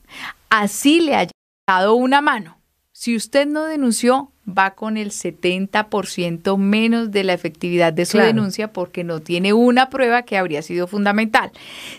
así 0.50 1.00
le 1.02 1.16
haya 1.16 1.32
dado 1.68 1.96
una 1.96 2.22
mano, 2.22 2.58
si 2.92 3.16
usted 3.16 3.48
no 3.48 3.66
denunció, 3.66 4.31
va 4.48 4.72
con 4.72 4.98
el 4.98 5.12
70% 5.12 6.58
menos 6.58 7.12
de 7.12 7.24
la 7.24 7.34
efectividad 7.34 7.94
de 7.94 8.06
su 8.06 8.18
denuncia 8.18 8.74
porque 8.74 9.04
no 9.04 9.20
tiene 9.20 9.54
una 9.54 9.90
prueba 9.90 10.24
que 10.24 10.38
habría 10.38 10.62
sido 10.62 10.88
fundamental. 10.88 11.52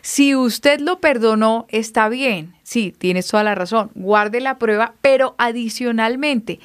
Si 0.02 0.34
usted 0.34 0.80
lo 0.80 0.99
perdonó, 1.00 1.66
está 1.68 2.08
bien, 2.08 2.54
sí, 2.62 2.94
tienes 2.96 3.28
toda 3.28 3.44
la 3.44 3.54
razón, 3.54 3.90
guarde 3.94 4.40
la 4.40 4.58
prueba, 4.58 4.94
pero 5.00 5.34
adicionalmente, 5.38 6.61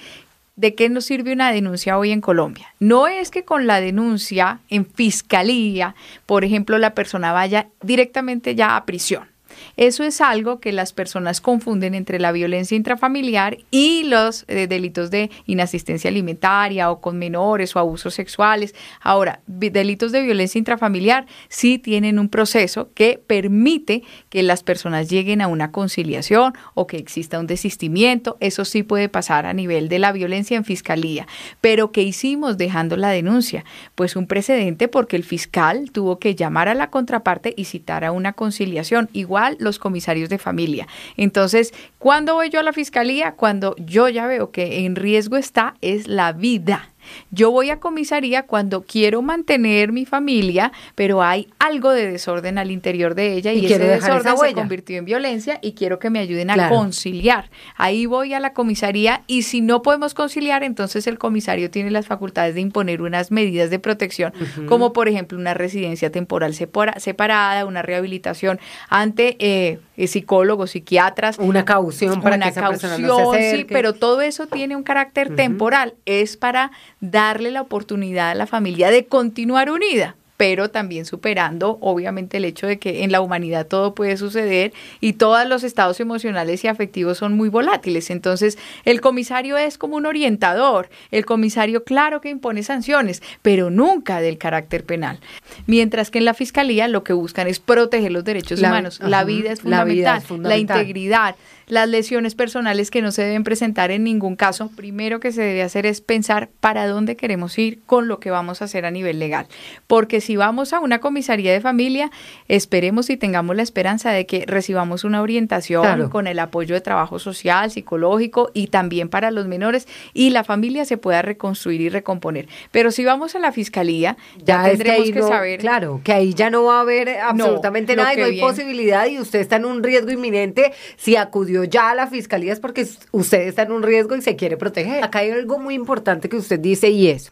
¿de 0.56 0.74
qué 0.74 0.90
nos 0.90 1.06
sirve 1.06 1.32
una 1.32 1.52
denuncia 1.52 1.98
hoy 1.98 2.12
en 2.12 2.22
Colombia? 2.22 2.74
No 2.80 3.08
es 3.08 3.30
que 3.30 3.46
con 3.46 3.68
la 3.68 3.80
denuncia 3.80 4.60
en 4.70 4.86
fiscalía, 4.86 5.96
por 6.26 6.44
ejemplo, 6.44 6.78
la 6.80 6.96
persona 6.96 7.32
vaya 7.32 7.68
directamente 7.82 8.56
ya 8.56 8.76
a 8.76 8.86
prisión. 8.86 9.28
Eso 9.76 10.04
es 10.04 10.22
algo 10.22 10.60
que 10.60 10.72
las 10.72 10.94
personas 10.94 11.42
confunden 11.42 11.94
entre 11.96 12.20
la 12.20 12.32
violencia 12.32 12.76
intrafamiliar 12.76 13.58
y 13.72 14.04
los 14.04 14.46
eh, 14.48 14.68
delitos 14.68 15.12
de 15.12 15.30
inasistencia 15.46 16.10
alimentaria 16.10 16.92
o 16.92 17.02
con 17.02 17.18
menores 17.18 17.76
o 17.76 17.80
abusos 17.80 18.14
sexuales. 18.14 18.76
Ahora, 19.02 19.42
delitos 19.48 20.12
de 20.12 20.22
violencia 20.22 20.60
intrafamiliar 20.60 21.26
sí 21.48 21.78
tienen 21.78 22.20
un 22.20 22.30
proceso 22.30 22.90
que 22.94 23.22
permite 23.26 24.04
que 24.30 24.44
las 24.44 24.64
personas 24.64 25.10
lleguen 25.10 25.42
a 25.42 25.48
una 25.48 25.72
conciliación 25.72 26.54
o 26.74 26.88
que 26.88 26.98
exista 26.98 27.40
un 27.40 27.48
desistimiento. 27.48 28.38
Eso 28.40 28.66
sí 28.66 28.84
puede 28.84 29.10
pasar 29.10 29.46
a 29.46 29.54
nivel 29.54 29.90
de 29.90 30.00
la 30.00 30.12
violencia 30.12 30.58
en 30.58 30.66
fiscalía. 30.66 31.28
Pero 31.62 31.92
¿qué 31.92 32.04
hicimos 32.04 32.58
dejando 32.58 32.98
la 32.98 33.10
denuncia? 33.10 33.66
Pues 33.96 34.16
un 34.16 34.28
precedente 34.28 34.88
porque 34.88 35.16
el 35.16 35.24
fiscal 35.24 35.92
tuvo 35.92 36.20
que 36.20 36.36
llamar 36.36 36.68
a 36.68 36.76
la 36.76 36.90
contraparte 36.90 37.54
y 37.56 37.66
citar 37.66 38.04
a 38.04 38.12
una 38.12 38.34
conciliación. 38.34 39.10
Igual 39.14 39.37
los 39.60 39.80
comisarios 39.80 40.30
de 40.30 40.38
familia. 40.38 40.88
Entonces, 41.16 41.74
¿cuándo 41.98 42.36
voy 42.36 42.50
yo 42.50 42.60
a 42.60 42.64
la 42.64 42.74
fiscalía? 42.74 43.34
Cuando 43.34 43.76
yo 43.78 44.10
ya 44.10 44.28
veo 44.28 44.52
que 44.52 44.86
en 44.86 44.96
riesgo 44.96 45.38
está 45.38 45.76
es 45.82 46.08
la 46.08 46.34
vida 46.34 46.90
yo 47.32 47.52
voy 47.52 47.70
a 47.70 47.80
comisaría 47.80 48.44
cuando 48.44 48.84
quiero 48.84 49.22
mantener 49.22 49.92
mi 49.92 50.06
familia, 50.06 50.72
pero 50.96 51.24
hay 51.24 51.48
algo 51.60 51.92
de 51.92 52.12
desorden 52.12 52.58
al 52.58 52.72
interior 52.72 53.16
de 53.16 53.34
ella 53.34 53.54
y, 53.54 53.66
ese 53.66 53.80
desorden 53.80 54.38
se 54.38 54.54
convirtió 54.54 54.98
en 54.98 55.06
violencia 55.06 55.60
y 55.62 55.74
quiero 55.74 56.00
que 56.00 56.10
me 56.10 56.20
ayuden 56.20 56.50
a 56.50 56.70
conciliar. 56.70 57.50
Ahí 57.76 58.06
voy 58.06 58.34
a 58.34 58.40
la 58.40 58.54
comisaría 58.54 59.24
y 59.28 59.44
si 59.44 59.62
no 59.62 59.82
podemos 59.82 60.14
conciliar, 60.14 60.64
entonces 60.64 61.08
el 61.08 61.18
comisario 61.18 61.70
tiene 61.70 61.92
las 61.92 62.08
facultades 62.08 62.56
de 62.56 62.62
imponer 62.62 63.02
unas 63.02 63.32
medidas 63.32 63.70
de 63.70 63.80
protección, 63.80 64.34
como 64.68 64.94
por 64.94 65.08
ejemplo 65.08 65.38
una 65.38 65.54
residencia 65.54 66.12
temporal 66.12 66.54
separada, 66.54 67.66
una 67.66 67.82
rehabilitación 67.82 68.60
ante 68.90 69.36
eh, 69.40 69.80
psicólogos, 70.06 70.72
psiquiatras. 70.72 71.40
Una 71.40 71.66
caución 71.66 72.22
para 72.22 72.38
que 72.38 72.50
esa 72.50 72.62
caución, 72.62 73.02
no 73.02 73.34
se 73.34 73.58
sí, 73.58 73.64
pero 73.66 73.94
todo 73.94 74.22
eso 74.22 74.46
tiene 74.46 74.76
un 74.76 74.84
carácter 74.84 75.36
temporal. 75.36 75.96
Es 76.06 76.38
para 76.38 76.72
darle 77.00 77.50
la 77.50 77.62
oportunidad 77.62 78.30
a 78.30 78.36
la 78.36 78.46
familia 78.46 78.92
de 78.92 79.08
continuar 79.08 79.72
unida 79.72 80.16
pero 80.38 80.70
también 80.70 81.06
superando 81.06 81.80
obviamente 81.82 82.38
el 82.38 82.46
hecho 82.46 82.68
de 82.68 82.78
que 82.78 83.04
en 83.04 83.12
la 83.12 83.22
humanidad 83.22 83.68
todo 83.68 83.96
puede 83.96 84.18
suceder 84.18 84.72
y 85.02 85.14
todos 85.14 85.48
los 85.48 85.64
estados 85.64 86.00
emocionales 86.00 86.64
y 86.64 86.68
afectivos 86.68 87.18
son 87.18 87.34
muy 87.34 87.50
volátiles. 87.50 88.12
Entonces, 88.12 88.58
el 88.86 89.02
comisario 89.02 89.58
es 89.58 89.78
como 89.78 89.96
un 89.96 90.06
orientador. 90.06 90.90
El 91.12 91.26
comisario, 91.26 91.84
claro 91.84 92.22
que 92.22 92.30
impone 92.30 92.62
sanciones, 92.64 93.24
pero 93.42 93.70
nunca 93.72 94.22
del 94.22 94.38
carácter 94.38 94.86
penal. 94.86 95.20
Mientras 95.66 96.12
que 96.12 96.20
en 96.20 96.26
la 96.26 96.36
fiscalía 96.36 96.88
lo 96.88 97.04
que 97.04 97.14
buscan 97.14 97.48
es 97.48 97.60
proteger 97.60 98.12
los 98.12 98.24
derechos 98.24 98.60
humanos. 98.60 99.00
La 99.02 99.24
vida, 99.24 99.52
es 99.52 99.62
fundamental, 99.62 100.24
la 100.44 100.58
integridad 100.58 101.36
las 101.68 101.90
lesiones 101.90 102.34
personales 102.34 102.90
que 102.92 103.02
no 103.02 103.12
se 103.12 103.24
deben 103.24 103.44
presentar 103.44 103.92
en 103.92 104.06
ningún 104.06 104.38
caso, 104.38 104.72
primero 104.76 105.20
que 105.20 105.34
se 105.34 105.42
debe 105.42 105.64
hacer 105.64 105.86
es 105.86 106.00
pensar 106.00 106.50
para 106.62 106.88
dónde 106.88 107.18
queremos 107.18 107.58
ir 107.60 107.82
con 107.86 108.08
lo 108.08 108.22
que 108.22 108.32
vamos 108.32 108.62
a 108.62 108.66
hacer 108.66 108.86
a 108.86 108.92
nivel 108.92 109.20
legal. 109.20 109.48
Porque 109.86 110.22
si 110.22 110.38
vamos 110.38 110.72
a 110.72 110.80
una 110.80 111.00
comisaría 111.00 111.52
de 111.52 111.60
familia, 111.60 112.10
esperemos 112.48 113.10
y 113.10 113.18
tengamos 113.18 113.56
la 113.58 113.64
esperanza 113.64 114.12
de 114.12 114.26
que 114.26 114.46
recibamos 114.48 115.04
una 115.04 115.22
orientación 115.22 116.10
con 116.10 116.28
el 116.28 116.40
apoyo 116.40 116.74
de 116.74 116.80
trabajo 116.80 117.20
social, 117.20 117.70
psicológico 117.70 118.50
y 118.54 118.68
también 118.68 119.10
para 119.10 119.30
los 119.32 119.46
menores 119.48 119.90
y 120.14 120.30
la 120.30 120.46
familia 120.46 120.86
se 120.86 120.98
pueda 120.98 121.22
reconstruir 121.22 121.82
y 121.82 121.90
recomponer. 121.90 122.48
Pero 122.72 122.92
si 122.92 123.04
vamos 123.04 123.36
a 123.36 123.40
la 123.40 123.52
fiscalía, 123.52 124.16
ya, 124.42 124.64
tendremos 124.64 125.12
que, 125.12 125.22
saber. 125.22 125.60
Claro, 125.60 126.00
que 126.02 126.14
ahí 126.14 126.34
ya 126.34 126.50
no 126.50 126.64
va 126.64 126.78
a 126.78 126.82
haber 126.82 127.10
absolutamente 127.10 127.98
nada 127.98 128.14
y 128.14 128.18
no 128.18 128.24
hay 128.24 128.40
posibilidad 128.40 129.06
y 129.08 129.20
usted 129.20 129.40
está 129.40 129.58
en 129.58 129.66
un 129.66 129.84
riesgo 129.84 130.12
inminente 130.12 130.72
si 130.96 131.18
acudió 131.18 131.57
ya 131.64 131.92
a 131.92 131.96
la 131.96 132.08
fiscalía 132.08 132.54
es 132.54 132.60
porque 132.60 132.88
usted 133.12 133.42
está 133.42 133.64
en 133.64 133.72
un 133.72 133.84
riesgo 133.84 134.16
y 134.16 134.22
se 134.22 134.36
quiere 134.36 134.58
proteger. 134.58 135.04
Acá 135.04 135.20
hay 135.20 135.32
algo 135.32 135.60
muy 135.60 135.74
importante 135.74 136.30
que 136.30 136.38
usted 136.38 136.60
dice 136.60 136.90
y 136.90 137.08
es, 137.08 137.32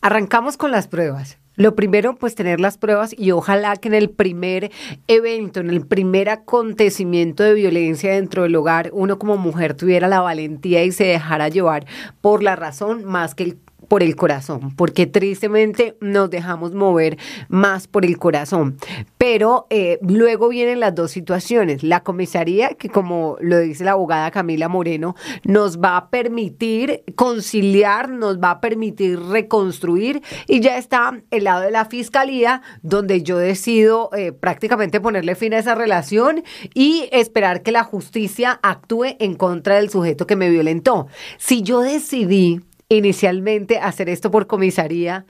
arrancamos 0.00 0.56
con 0.56 0.70
las 0.70 0.88
pruebas. 0.88 1.38
Lo 1.58 1.74
primero, 1.74 2.14
pues 2.14 2.36
tener 2.36 2.60
las 2.60 2.78
pruebas 2.78 3.12
y 3.18 3.32
ojalá 3.32 3.74
que 3.74 3.88
en 3.88 3.94
el 3.94 4.10
primer 4.10 4.70
evento, 5.08 5.58
en 5.58 5.70
el 5.70 5.84
primer 5.84 6.28
acontecimiento 6.28 7.42
de 7.42 7.54
violencia 7.54 8.12
dentro 8.12 8.44
del 8.44 8.54
hogar, 8.54 8.90
uno 8.92 9.18
como 9.18 9.36
mujer 9.36 9.74
tuviera 9.74 10.06
la 10.06 10.20
valentía 10.20 10.84
y 10.84 10.92
se 10.92 11.06
dejara 11.06 11.48
llevar 11.48 11.84
por 12.20 12.44
la 12.44 12.54
razón 12.54 13.04
más 13.04 13.34
que 13.34 13.42
el 13.42 13.58
por 13.88 14.02
el 14.02 14.14
corazón, 14.16 14.74
porque 14.76 15.06
tristemente 15.06 15.96
nos 16.00 16.30
dejamos 16.30 16.74
mover 16.74 17.18
más 17.48 17.88
por 17.88 18.04
el 18.04 18.18
corazón. 18.18 18.76
Pero 19.16 19.66
eh, 19.70 19.98
luego 20.02 20.48
vienen 20.50 20.80
las 20.80 20.94
dos 20.94 21.10
situaciones. 21.10 21.82
La 21.82 22.02
comisaría, 22.02 22.70
que 22.74 22.90
como 22.90 23.36
lo 23.40 23.58
dice 23.58 23.84
la 23.84 23.92
abogada 23.92 24.30
Camila 24.30 24.68
Moreno, 24.68 25.16
nos 25.44 25.80
va 25.80 25.96
a 25.96 26.10
permitir 26.10 27.02
conciliar, 27.16 28.10
nos 28.10 28.38
va 28.38 28.52
a 28.52 28.60
permitir 28.60 29.18
reconstruir 29.18 30.22
y 30.46 30.60
ya 30.60 30.76
está 30.76 31.20
el 31.30 31.44
lado 31.44 31.62
de 31.62 31.70
la 31.70 31.86
fiscalía, 31.86 32.62
donde 32.82 33.22
yo 33.22 33.38
decido 33.38 34.10
eh, 34.14 34.32
prácticamente 34.32 35.00
ponerle 35.00 35.34
fin 35.34 35.54
a 35.54 35.58
esa 35.58 35.74
relación 35.74 36.44
y 36.74 37.08
esperar 37.12 37.62
que 37.62 37.72
la 37.72 37.84
justicia 37.84 38.60
actúe 38.62 39.16
en 39.18 39.34
contra 39.34 39.76
del 39.76 39.90
sujeto 39.90 40.26
que 40.26 40.36
me 40.36 40.50
violentó. 40.50 41.06
Si 41.38 41.62
yo 41.62 41.80
decidí 41.80 42.60
inicialmente 42.88 43.78
hacer 43.78 44.08
esto 44.08 44.30
por 44.30 44.46
comisaría 44.46 45.26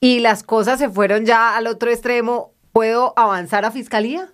y 0.00 0.20
las 0.20 0.42
cosas 0.42 0.78
se 0.78 0.88
fueron 0.88 1.26
ya 1.26 1.56
al 1.56 1.66
otro 1.66 1.90
extremo, 1.90 2.54
¿puedo 2.72 3.12
avanzar 3.16 3.64
a 3.64 3.70
fiscalía? 3.70 4.32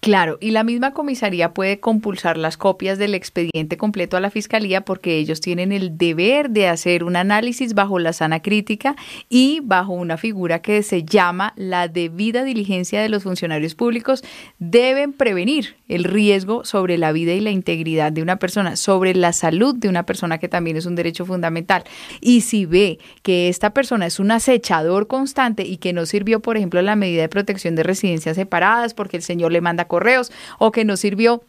Claro, 0.00 0.38
y 0.40 0.52
la 0.52 0.62
misma 0.62 0.92
comisaría 0.92 1.52
puede 1.52 1.80
compulsar 1.80 2.36
las 2.36 2.56
copias 2.56 2.96
del 2.96 3.14
expediente 3.14 3.76
completo 3.76 4.16
a 4.16 4.20
la 4.20 4.30
fiscalía 4.30 4.82
porque 4.82 5.16
ellos 5.16 5.40
tienen 5.40 5.72
el 5.72 5.98
deber 5.98 6.50
de 6.50 6.68
hacer 6.68 7.02
un 7.02 7.16
análisis 7.16 7.74
bajo 7.74 7.98
la 7.98 8.12
sana 8.12 8.40
crítica 8.40 8.94
y 9.28 9.60
bajo 9.64 9.94
una 9.94 10.16
figura 10.16 10.62
que 10.62 10.84
se 10.84 11.02
llama 11.02 11.54
la 11.56 11.88
debida 11.88 12.44
diligencia 12.44 13.02
de 13.02 13.08
los 13.08 13.24
funcionarios 13.24 13.74
públicos. 13.74 14.22
Deben 14.60 15.12
prevenir 15.12 15.74
el 15.88 16.04
riesgo 16.04 16.64
sobre 16.64 16.98
la 16.98 17.10
vida 17.10 17.32
y 17.32 17.40
la 17.40 17.50
integridad 17.50 18.12
de 18.12 18.22
una 18.22 18.36
persona, 18.36 18.76
sobre 18.76 19.12
la 19.12 19.32
salud 19.32 19.74
de 19.74 19.88
una 19.88 20.06
persona 20.06 20.38
que 20.38 20.48
también 20.48 20.76
es 20.76 20.86
un 20.86 20.94
derecho 20.94 21.26
fundamental. 21.26 21.82
Y 22.20 22.42
si 22.42 22.64
ve 22.64 22.98
que 23.22 23.48
esta 23.48 23.70
persona 23.70 24.06
es 24.06 24.20
un 24.20 24.30
acechador 24.30 25.08
constante 25.08 25.64
y 25.64 25.78
que 25.78 25.92
no 25.92 26.06
sirvió, 26.06 26.40
por 26.40 26.56
ejemplo, 26.56 26.80
la 26.80 26.94
medida 26.94 27.22
de 27.22 27.28
protección 27.28 27.74
de 27.74 27.82
residencias 27.82 28.36
separadas 28.36 28.94
porque 28.94 29.16
el 29.16 29.24
señor 29.24 29.50
le 29.50 29.65
manda 29.66 29.86
correos 29.86 30.30
o 30.60 30.70
que 30.70 30.84
nos 30.84 31.00
sirvió 31.00 31.42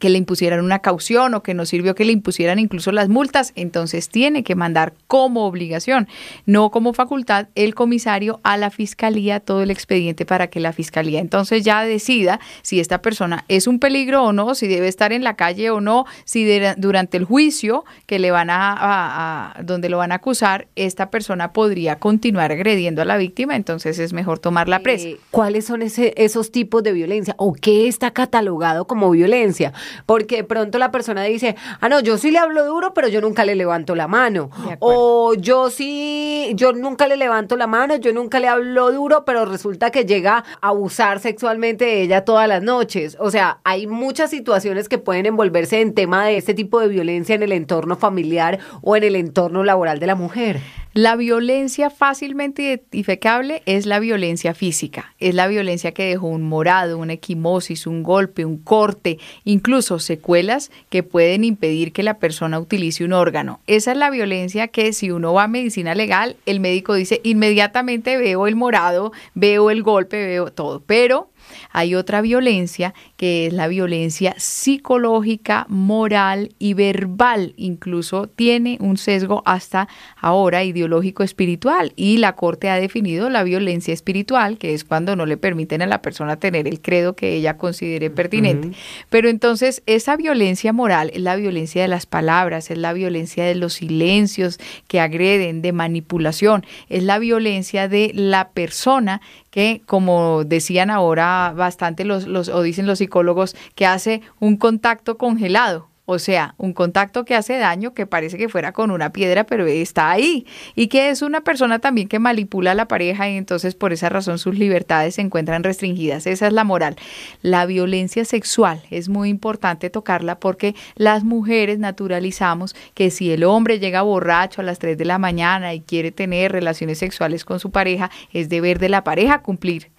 que 0.00 0.10
le 0.10 0.18
impusieran 0.18 0.60
una 0.64 0.80
caución 0.80 1.34
o 1.34 1.42
que 1.42 1.54
no 1.54 1.64
sirvió 1.64 1.94
que 1.94 2.04
le 2.04 2.12
impusieran 2.12 2.58
incluso 2.58 2.92
las 2.92 3.08
multas, 3.08 3.52
entonces 3.56 4.08
tiene 4.08 4.42
que 4.42 4.54
mandar 4.54 4.94
como 5.06 5.46
obligación, 5.46 6.08
no 6.44 6.70
como 6.70 6.92
facultad, 6.92 7.48
el 7.54 7.74
comisario 7.74 8.40
a 8.42 8.56
la 8.56 8.70
fiscalía 8.70 9.40
todo 9.40 9.62
el 9.62 9.70
expediente 9.70 10.26
para 10.26 10.48
que 10.48 10.60
la 10.60 10.72
fiscalía 10.72 11.20
entonces 11.20 11.64
ya 11.64 11.82
decida 11.84 12.40
si 12.62 12.80
esta 12.80 13.00
persona 13.00 13.44
es 13.48 13.66
un 13.66 13.78
peligro 13.78 14.24
o 14.24 14.32
no, 14.32 14.54
si 14.54 14.66
debe 14.66 14.88
estar 14.88 15.12
en 15.12 15.24
la 15.24 15.34
calle 15.34 15.70
o 15.70 15.80
no, 15.80 16.04
si 16.24 16.46
durante 16.76 17.16
el 17.16 17.24
juicio 17.24 17.84
que 18.06 18.18
le 18.18 18.30
van 18.30 18.48
a, 18.50 19.54
donde 19.62 19.88
lo 19.88 19.98
van 19.98 20.12
a 20.12 20.16
acusar, 20.16 20.68
esta 20.76 21.10
persona 21.10 21.52
podría 21.52 21.98
continuar 21.98 22.52
agrediendo 22.52 23.02
a 23.02 23.04
la 23.04 23.16
víctima, 23.16 23.56
entonces 23.56 23.98
es 23.98 24.12
mejor 24.12 24.38
tomar 24.38 24.68
la 24.68 24.80
presa. 24.80 25.08
¿Cuáles 25.30 25.66
son 25.66 25.82
ese, 25.82 26.12
esos 26.16 26.50
tipos 26.50 26.82
de 26.82 26.92
violencia 26.92 27.34
o 27.38 27.54
qué 27.54 27.88
está 27.88 28.10
catalogado 28.10 28.86
como 28.86 29.10
violencia? 29.10 29.72
Porque 30.06 30.36
de 30.36 30.44
pronto 30.44 30.78
la 30.78 30.90
persona 30.90 31.24
dice, 31.24 31.56
ah, 31.80 31.88
no, 31.88 32.00
yo 32.00 32.18
sí 32.18 32.30
le 32.30 32.38
hablo 32.38 32.64
duro, 32.64 32.94
pero 32.94 33.08
yo 33.08 33.20
nunca 33.20 33.44
le 33.44 33.54
levanto 33.54 33.94
la 33.94 34.08
mano. 34.08 34.50
O 34.80 35.34
yo 35.34 35.70
sí, 35.70 36.52
yo 36.54 36.72
nunca 36.72 37.06
le 37.06 37.16
levanto 37.16 37.56
la 37.56 37.66
mano, 37.66 37.96
yo 37.96 38.12
nunca 38.12 38.40
le 38.40 38.48
hablo 38.48 38.92
duro, 38.92 39.24
pero 39.24 39.44
resulta 39.44 39.90
que 39.90 40.04
llega 40.04 40.44
a 40.60 40.68
abusar 40.68 41.20
sexualmente 41.20 41.84
de 41.84 42.02
ella 42.02 42.24
todas 42.24 42.48
las 42.48 42.62
noches. 42.62 43.16
O 43.20 43.30
sea, 43.30 43.58
hay 43.64 43.86
muchas 43.86 44.30
situaciones 44.30 44.88
que 44.88 44.98
pueden 44.98 45.26
envolverse 45.26 45.80
en 45.80 45.94
tema 45.94 46.26
de 46.26 46.36
este 46.36 46.54
tipo 46.54 46.80
de 46.80 46.88
violencia 46.88 47.34
en 47.34 47.42
el 47.42 47.52
entorno 47.52 47.96
familiar 47.96 48.58
o 48.82 48.96
en 48.96 49.04
el 49.04 49.16
entorno 49.16 49.64
laboral 49.64 49.98
de 49.98 50.06
la 50.06 50.14
mujer. 50.14 50.60
La 50.96 51.14
violencia 51.14 51.90
fácilmente 51.90 52.62
identificable 52.62 53.62
es 53.66 53.84
la 53.84 53.98
violencia 53.98 54.54
física, 54.54 55.14
es 55.18 55.34
la 55.34 55.46
violencia 55.46 55.92
que 55.92 56.06
dejó 56.06 56.28
un 56.28 56.42
morado, 56.42 56.96
una 56.96 57.12
equimosis, 57.12 57.86
un 57.86 58.02
golpe, 58.02 58.46
un 58.46 58.56
corte, 58.56 59.18
incluso 59.44 59.98
secuelas 59.98 60.70
que 60.88 61.02
pueden 61.02 61.44
impedir 61.44 61.92
que 61.92 62.02
la 62.02 62.18
persona 62.18 62.58
utilice 62.58 63.04
un 63.04 63.12
órgano. 63.12 63.60
Esa 63.66 63.92
es 63.92 63.98
la 63.98 64.08
violencia 64.08 64.68
que 64.68 64.94
si 64.94 65.10
uno 65.10 65.34
va 65.34 65.42
a 65.42 65.48
medicina 65.48 65.94
legal, 65.94 66.36
el 66.46 66.60
médico 66.60 66.94
dice 66.94 67.20
inmediatamente 67.24 68.16
veo 68.16 68.46
el 68.46 68.56
morado, 68.56 69.12
veo 69.34 69.70
el 69.70 69.82
golpe, 69.82 70.24
veo 70.24 70.50
todo, 70.50 70.80
pero 70.80 71.28
hay 71.72 71.94
otra 71.94 72.20
violencia 72.20 72.94
que 73.16 73.46
es 73.46 73.52
la 73.52 73.68
violencia 73.68 74.34
psicológica, 74.38 75.66
moral 75.68 76.54
y 76.58 76.74
verbal. 76.74 77.54
Incluso 77.56 78.26
tiene 78.26 78.78
un 78.80 78.96
sesgo 78.96 79.42
hasta 79.44 79.88
ahora 80.16 80.64
ideológico 80.64 81.22
espiritual 81.22 81.92
y 81.96 82.18
la 82.18 82.34
Corte 82.34 82.70
ha 82.70 82.76
definido 82.76 83.30
la 83.30 83.42
violencia 83.42 83.94
espiritual, 83.94 84.58
que 84.58 84.74
es 84.74 84.84
cuando 84.84 85.16
no 85.16 85.26
le 85.26 85.36
permiten 85.36 85.82
a 85.82 85.86
la 85.86 86.02
persona 86.02 86.36
tener 86.36 86.68
el 86.68 86.80
credo 86.80 87.14
que 87.14 87.34
ella 87.34 87.56
considere 87.56 88.10
pertinente. 88.10 88.72
Pero 89.10 89.28
entonces 89.28 89.82
esa 89.86 90.16
violencia 90.16 90.72
moral 90.72 91.10
es 91.14 91.20
la 91.20 91.36
violencia 91.36 91.82
de 91.82 91.88
las 91.88 92.06
palabras, 92.06 92.70
es 92.70 92.78
la 92.78 92.92
violencia 92.92 93.44
de 93.44 93.54
los 93.54 93.74
silencios 93.74 94.58
que 94.88 95.00
agreden, 95.00 95.62
de 95.62 95.72
manipulación, 95.72 96.64
es 96.88 97.02
la 97.02 97.18
violencia 97.18 97.88
de 97.88 98.12
la 98.14 98.50
persona 98.50 99.20
que, 99.56 99.80
como 99.86 100.44
decían 100.44 100.90
ahora 100.90 101.54
bastante 101.56 102.04
los, 102.04 102.26
los 102.26 102.50
o 102.50 102.60
dicen 102.60 102.86
los 102.86 102.98
psicólogos, 102.98 103.56
que 103.74 103.86
hace 103.86 104.20
un 104.38 104.58
contacto 104.58 105.16
congelado. 105.16 105.88
O 106.06 106.20
sea, 106.20 106.54
un 106.56 106.72
contacto 106.72 107.24
que 107.24 107.34
hace 107.34 107.58
daño, 107.58 107.92
que 107.92 108.06
parece 108.06 108.38
que 108.38 108.48
fuera 108.48 108.72
con 108.72 108.92
una 108.92 109.10
piedra, 109.10 109.44
pero 109.44 109.66
está 109.66 110.10
ahí. 110.10 110.46
Y 110.76 110.86
que 110.86 111.10
es 111.10 111.20
una 111.20 111.40
persona 111.40 111.80
también 111.80 112.06
que 112.06 112.20
manipula 112.20 112.70
a 112.70 112.74
la 112.74 112.86
pareja 112.86 113.28
y 113.28 113.36
entonces 113.36 113.74
por 113.74 113.92
esa 113.92 114.08
razón 114.08 114.38
sus 114.38 114.56
libertades 114.56 115.16
se 115.16 115.22
encuentran 115.22 115.64
restringidas. 115.64 116.28
Esa 116.28 116.46
es 116.46 116.52
la 116.52 116.62
moral. 116.62 116.94
La 117.42 117.66
violencia 117.66 118.24
sexual 118.24 118.82
es 118.90 119.08
muy 119.08 119.28
importante 119.28 119.90
tocarla 119.90 120.38
porque 120.38 120.76
las 120.94 121.24
mujeres 121.24 121.80
naturalizamos 121.80 122.76
que 122.94 123.10
si 123.10 123.32
el 123.32 123.42
hombre 123.42 123.80
llega 123.80 124.02
borracho 124.02 124.60
a 124.60 124.64
las 124.64 124.78
3 124.78 124.96
de 124.96 125.04
la 125.04 125.18
mañana 125.18 125.74
y 125.74 125.80
quiere 125.80 126.12
tener 126.12 126.52
relaciones 126.52 126.98
sexuales 126.98 127.44
con 127.44 127.58
su 127.58 127.72
pareja, 127.72 128.12
es 128.32 128.48
deber 128.48 128.78
de 128.78 128.90
la 128.90 129.02
pareja 129.02 129.42
cumplir 129.42 129.90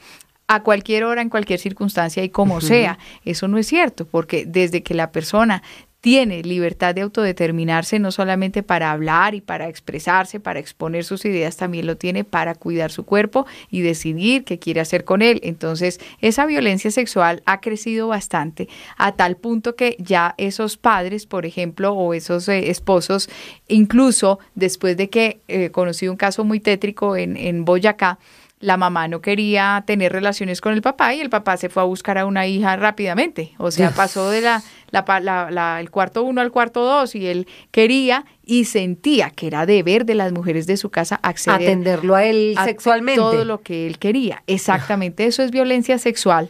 a 0.48 0.64
cualquier 0.64 1.04
hora, 1.04 1.22
en 1.22 1.30
cualquier 1.30 1.60
circunstancia 1.60 2.24
y 2.24 2.30
como 2.30 2.62
sea. 2.62 2.98
Eso 3.26 3.48
no 3.48 3.58
es 3.58 3.68
cierto, 3.68 4.06
porque 4.06 4.46
desde 4.46 4.82
que 4.82 4.94
la 4.94 5.12
persona 5.12 5.62
tiene 6.02 6.44
libertad 6.44 6.94
de 6.94 7.02
autodeterminarse 7.02 8.00
no 8.00 8.12
solamente 8.12 8.64
para 8.64 8.92
hablar 8.92 9.36
y 9.36 9.42
para 9.42 9.68
expresarse, 9.68 10.40
para 10.40 10.60
exponer 10.60 11.04
sus 11.04 11.26
ideas, 11.26 11.58
también 11.58 11.88
lo 11.88 11.98
tiene 11.98 12.24
para 12.24 12.56
cuidar 12.56 12.92
su 12.92 13.06
cuerpo 13.06 13.46
y 13.72 13.82
decidir 13.82 14.44
qué 14.44 14.60
quiere 14.60 14.80
hacer 14.80 15.04
con 15.04 15.22
él. 15.22 15.40
Entonces, 15.44 16.00
esa 16.22 16.46
violencia 16.46 16.92
sexual 16.92 17.42
ha 17.46 17.62
crecido 17.62 18.08
bastante 18.08 18.70
a 18.98 19.14
tal 19.14 19.38
punto 19.38 19.76
que 19.76 19.96
ya 20.00 20.36
esos 20.38 20.78
padres, 20.78 21.26
por 21.26 21.46
ejemplo, 21.46 21.94
o 21.94 22.14
esos 22.14 22.48
eh, 22.48 22.70
esposos, 22.70 23.30
incluso 23.68 24.40
después 24.56 24.98
de 24.98 25.10
que 25.10 25.40
eh, 25.48 25.72
conocí 25.72 26.08
un 26.08 26.18
caso 26.18 26.44
muy 26.44 26.60
tétrico 26.60 27.16
en, 27.16 27.38
en 27.38 27.66
Boyacá, 27.66 28.20
la 28.60 28.78
mamá 28.78 29.08
no 29.08 29.22
quería 29.22 29.84
tener 29.86 30.12
relaciones 30.12 30.62
con 30.62 30.74
el 30.74 30.82
papá 30.82 31.14
y 31.14 31.22
el 31.22 31.30
papá 31.30 31.58
se 31.58 31.70
fue 31.70 31.84
a 31.84 31.86
buscar 31.86 32.18
a 32.18 32.26
una 32.26 32.48
hija 32.48 32.76
rápidamente. 32.76 33.54
O 33.58 33.70
sea, 33.72 33.92
pasó 33.96 34.30
de 34.30 34.42
la, 34.42 34.64
la, 34.92 35.80
el 35.80 35.92
cuarto 35.92 36.24
uno 36.24 36.42
al 36.42 36.52
cuarto 36.52 36.84
dos 36.84 37.14
y 37.16 37.28
él 37.28 37.48
quería 37.72 38.26
y 38.44 38.66
sentía 38.66 39.30
que 39.30 39.48
era 39.48 39.66
deber 39.66 40.06
de 40.06 40.16
las 40.16 40.32
mujeres 40.32 40.66
de 40.66 40.78
su 40.78 40.90
casa 40.90 41.20
acceder 41.22 41.62
atenderlo 41.62 42.16
a 42.16 42.24
él 42.24 42.56
sexualmente 42.64 43.22
todo 43.22 43.46
lo 43.46 43.62
que 43.62 43.86
él 43.86 44.00
quería. 44.00 44.44
Exactamente, 44.48 45.26
eso 45.26 45.44
es 45.44 45.52
violencia 45.52 45.98
sexual 45.98 46.50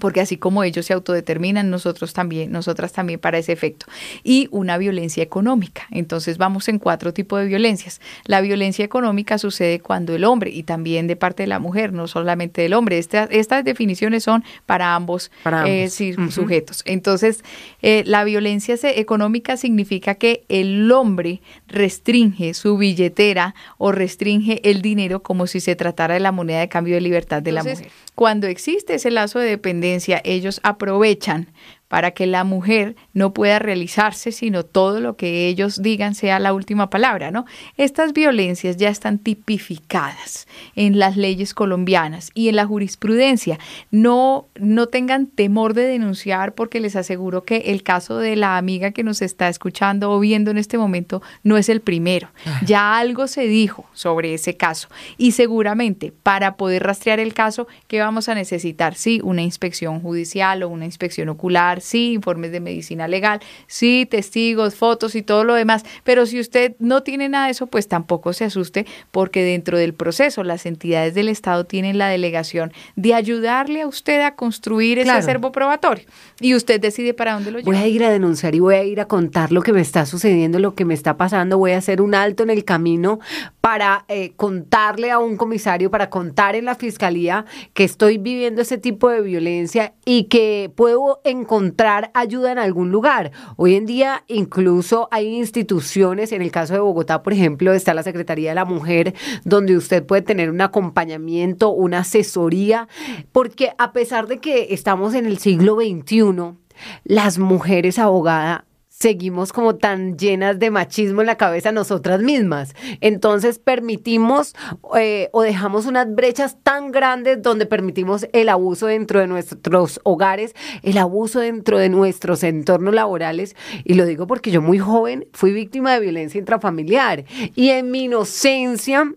porque 0.00 0.20
así 0.20 0.36
como 0.36 0.64
ellos 0.64 0.86
se 0.86 0.92
autodeterminan, 0.92 1.70
nosotros 1.70 2.12
también, 2.12 2.52
nosotras 2.52 2.92
también 2.92 3.20
para 3.20 3.38
ese 3.38 3.52
efecto. 3.52 3.86
Y 4.22 4.48
una 4.50 4.78
violencia 4.78 5.22
económica. 5.22 5.86
Entonces 5.90 6.38
vamos 6.38 6.68
en 6.68 6.78
cuatro 6.78 7.12
tipos 7.12 7.40
de 7.40 7.46
violencias. 7.46 8.00
La 8.24 8.40
violencia 8.40 8.84
económica 8.84 9.38
sucede 9.38 9.80
cuando 9.80 10.14
el 10.14 10.24
hombre 10.24 10.50
y 10.50 10.62
también 10.62 11.06
de 11.06 11.16
parte 11.16 11.42
de 11.42 11.46
la 11.48 11.58
mujer, 11.58 11.92
no 11.92 12.06
solamente 12.06 12.62
del 12.62 12.74
hombre. 12.74 12.98
Estas, 12.98 13.28
estas 13.30 13.64
definiciones 13.64 14.24
son 14.24 14.44
para 14.66 14.94
ambos, 14.94 15.30
eh, 15.66 15.88
sujetos. 16.30 16.82
Entonces, 16.86 17.42
eh, 17.82 18.02
la 18.06 18.24
violencia 18.24 18.76
económica 18.82 19.56
significa 19.56 20.14
que 20.14 20.44
el 20.48 20.90
hombre 20.92 21.40
restringe 21.68 22.54
su 22.54 22.76
billetera 22.76 23.54
o 23.78 23.92
restringe 23.92 24.60
el 24.68 24.82
dinero 24.82 25.22
como 25.22 25.46
si 25.46 25.60
se 25.60 25.76
tratara 25.76 26.14
de 26.14 26.20
la 26.20 26.32
moneda 26.32 26.60
de 26.60 26.68
cambio 26.68 26.94
de 26.94 27.00
libertad 27.00 27.42
de 27.42 27.52
la 27.52 27.62
mujer. 27.62 27.88
Cuando 28.16 28.46
existe 28.46 28.94
ese 28.94 29.10
lazo 29.10 29.40
de 29.40 29.50
dependencia, 29.50 30.22
ellos 30.24 30.58
aprovechan 30.62 31.52
para 31.88 32.10
que 32.10 32.26
la 32.26 32.44
mujer 32.44 32.96
no 33.12 33.32
pueda 33.32 33.58
realizarse, 33.58 34.32
sino 34.32 34.64
todo 34.64 35.00
lo 35.00 35.16
que 35.16 35.46
ellos 35.46 35.82
digan 35.82 36.14
sea 36.14 36.38
la 36.38 36.52
última 36.52 36.90
palabra, 36.90 37.30
¿no? 37.30 37.46
Estas 37.76 38.12
violencias 38.12 38.76
ya 38.76 38.88
están 38.88 39.18
tipificadas 39.18 40.48
en 40.74 40.98
las 40.98 41.16
leyes 41.16 41.54
colombianas 41.54 42.30
y 42.34 42.48
en 42.48 42.56
la 42.56 42.66
jurisprudencia. 42.66 43.58
No, 43.90 44.46
no 44.56 44.88
tengan 44.88 45.26
temor 45.26 45.74
de 45.74 45.84
denunciar 45.84 46.54
porque 46.54 46.80
les 46.80 46.96
aseguro 46.96 47.44
que 47.44 47.56
el 47.66 47.82
caso 47.82 48.18
de 48.18 48.34
la 48.34 48.56
amiga 48.56 48.90
que 48.90 49.04
nos 49.04 49.22
está 49.22 49.48
escuchando 49.48 50.10
o 50.10 50.18
viendo 50.18 50.50
en 50.50 50.58
este 50.58 50.78
momento 50.78 51.22
no 51.44 51.56
es 51.56 51.68
el 51.68 51.80
primero. 51.80 52.28
Ya 52.64 52.98
algo 52.98 53.28
se 53.28 53.46
dijo 53.46 53.86
sobre 53.92 54.34
ese 54.34 54.56
caso 54.56 54.88
y 55.16 55.32
seguramente 55.32 56.12
para 56.22 56.56
poder 56.56 56.82
rastrear 56.82 57.20
el 57.20 57.32
caso, 57.32 57.68
¿qué 57.86 58.00
vamos 58.00 58.28
a 58.28 58.34
necesitar? 58.34 58.96
Sí, 58.96 59.20
una 59.22 59.42
inspección 59.42 60.00
judicial 60.00 60.62
o 60.62 60.68
una 60.68 60.84
inspección 60.84 61.28
ocular 61.28 61.75
sí, 61.80 62.12
informes 62.12 62.52
de 62.52 62.60
medicina 62.60 63.08
legal, 63.08 63.40
sí, 63.66 64.06
testigos, 64.10 64.74
fotos 64.74 65.14
y 65.14 65.22
todo 65.22 65.44
lo 65.44 65.54
demás, 65.54 65.84
pero 66.04 66.26
si 66.26 66.40
usted 66.40 66.76
no 66.78 67.02
tiene 67.02 67.28
nada 67.28 67.46
de 67.46 67.52
eso, 67.52 67.66
pues 67.66 67.88
tampoco 67.88 68.32
se 68.32 68.44
asuste 68.44 68.86
porque 69.10 69.42
dentro 69.42 69.78
del 69.78 69.94
proceso 69.94 70.44
las 70.44 70.66
entidades 70.66 71.14
del 71.14 71.28
Estado 71.28 71.64
tienen 71.64 71.98
la 71.98 72.08
delegación 72.08 72.72
de 72.96 73.14
ayudarle 73.14 73.82
a 73.82 73.86
usted 73.86 74.20
a 74.22 74.34
construir 74.34 74.98
ese 74.98 75.10
acervo 75.10 75.52
probatorio 75.52 76.04
y 76.40 76.54
usted 76.54 76.80
decide 76.80 77.14
para 77.14 77.34
dónde 77.34 77.50
lo 77.50 77.58
lleva. 77.58 77.70
Voy 77.70 77.80
a 77.80 77.86
ir 77.86 78.04
a 78.04 78.10
denunciar 78.10 78.54
y 78.54 78.60
voy 78.60 78.74
a 78.74 78.84
ir 78.84 79.00
a 79.00 79.06
contar 79.06 79.52
lo 79.52 79.62
que 79.62 79.72
me 79.72 79.80
está 79.80 80.06
sucediendo, 80.06 80.58
lo 80.58 80.74
que 80.74 80.84
me 80.84 80.94
está 80.94 81.16
pasando, 81.16 81.58
voy 81.58 81.72
a 81.72 81.78
hacer 81.78 82.00
un 82.00 82.14
alto 82.14 82.42
en 82.42 82.50
el 82.50 82.64
camino 82.64 83.18
para 83.60 84.04
eh, 84.08 84.32
contarle 84.36 85.10
a 85.10 85.18
un 85.18 85.36
comisario, 85.36 85.90
para 85.90 86.10
contar 86.10 86.54
en 86.54 86.64
la 86.64 86.74
fiscalía 86.74 87.44
que 87.74 87.84
estoy 87.84 88.18
viviendo 88.18 88.62
ese 88.62 88.78
tipo 88.78 89.08
de 89.08 89.22
violencia 89.22 89.94
y 90.04 90.24
que 90.24 90.70
puedo 90.74 91.20
encontrar 91.24 91.65
ayuda 92.14 92.52
en 92.52 92.58
algún 92.58 92.90
lugar. 92.90 93.32
Hoy 93.56 93.74
en 93.74 93.86
día 93.86 94.24
incluso 94.28 95.08
hay 95.10 95.36
instituciones, 95.36 96.32
en 96.32 96.42
el 96.42 96.50
caso 96.50 96.74
de 96.74 96.80
Bogotá, 96.80 97.22
por 97.22 97.32
ejemplo, 97.32 97.72
está 97.72 97.94
la 97.94 98.02
Secretaría 98.02 98.50
de 98.50 98.54
la 98.54 98.64
Mujer, 98.64 99.14
donde 99.44 99.76
usted 99.76 100.04
puede 100.04 100.22
tener 100.22 100.50
un 100.50 100.60
acompañamiento, 100.60 101.70
una 101.70 102.00
asesoría, 102.00 102.88
porque 103.32 103.72
a 103.78 103.92
pesar 103.92 104.26
de 104.26 104.38
que 104.38 104.68
estamos 104.70 105.14
en 105.14 105.26
el 105.26 105.38
siglo 105.38 105.76
XXI, 105.76 106.56
las 107.04 107.38
mujeres 107.38 107.98
abogadas 107.98 108.62
seguimos 108.98 109.52
como 109.52 109.76
tan 109.76 110.16
llenas 110.16 110.58
de 110.58 110.70
machismo 110.70 111.20
en 111.20 111.26
la 111.26 111.36
cabeza 111.36 111.70
nosotras 111.70 112.22
mismas. 112.22 112.74
Entonces 113.00 113.58
permitimos 113.58 114.54
eh, 114.98 115.28
o 115.32 115.42
dejamos 115.42 115.86
unas 115.86 116.14
brechas 116.14 116.56
tan 116.62 116.92
grandes 116.92 117.42
donde 117.42 117.66
permitimos 117.66 118.26
el 118.32 118.48
abuso 118.48 118.86
dentro 118.86 119.20
de 119.20 119.26
nuestros 119.26 120.00
hogares, 120.04 120.54
el 120.82 120.96
abuso 120.96 121.40
dentro 121.40 121.78
de 121.78 121.90
nuestros 121.90 122.42
entornos 122.42 122.94
laborales. 122.94 123.54
Y 123.84 123.94
lo 123.94 124.06
digo 124.06 124.26
porque 124.26 124.50
yo 124.50 124.62
muy 124.62 124.78
joven 124.78 125.28
fui 125.32 125.52
víctima 125.52 125.92
de 125.92 126.00
violencia 126.00 126.38
intrafamiliar 126.38 127.24
y 127.54 127.70
en 127.70 127.90
mi 127.90 128.04
inocencia 128.04 129.12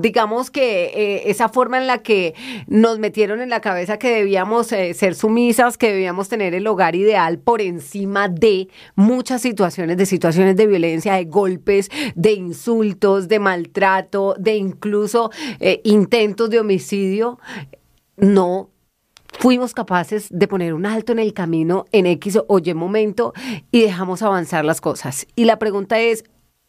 digamos 0.00 0.50
que 0.50 0.86
eh, 0.86 1.30
esa 1.30 1.48
forma 1.48 1.78
en 1.78 1.86
la 1.86 1.98
que 1.98 2.34
nos 2.66 2.98
metieron 2.98 3.40
en 3.40 3.50
la 3.50 3.60
cabeza 3.60 3.98
que 3.98 4.10
debíamos 4.10 4.72
eh, 4.72 4.94
ser 4.94 5.14
sumisas, 5.14 5.78
que 5.78 5.92
debíamos 5.92 6.28
tener 6.28 6.54
el 6.54 6.66
hogar 6.66 6.94
ideal 6.96 7.38
por 7.38 7.60
encima 7.60 8.28
de 8.28 8.68
muchas 8.94 9.42
situaciones, 9.42 9.96
de 9.96 10.06
situaciones 10.06 10.56
de 10.56 10.66
violencia, 10.66 11.14
de 11.14 11.24
golpes, 11.24 11.90
de 12.14 12.32
insultos, 12.32 13.28
de 13.28 13.38
maltrato, 13.38 14.34
de 14.38 14.56
incluso 14.56 15.30
eh, 15.60 15.80
intentos 15.84 16.50
de 16.50 16.60
homicidio, 16.60 17.38
no 18.16 18.70
fuimos 19.38 19.74
capaces 19.74 20.28
de 20.30 20.48
poner 20.48 20.74
un 20.74 20.86
alto 20.86 21.12
en 21.12 21.18
el 21.18 21.32
camino 21.34 21.84
en 21.92 22.06
X 22.06 22.38
o 22.46 22.58
Y 22.58 22.74
momento 22.74 23.32
y 23.70 23.82
dejamos 23.82 24.22
avanzar 24.22 24.64
las 24.64 24.80
cosas. 24.80 25.26
Y 25.34 25.44
la 25.44 25.58
pregunta 25.58 25.98
es, 26.00 26.24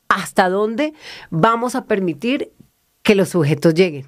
¿hasta 0.09 0.49
dónde 0.49 0.93
vamos 1.29 1.75
a 1.75 1.85
permitir 1.85 2.51
que 3.05 3.15
los 3.15 3.29
sujetos 3.29 3.75
lleguen? 3.75 4.07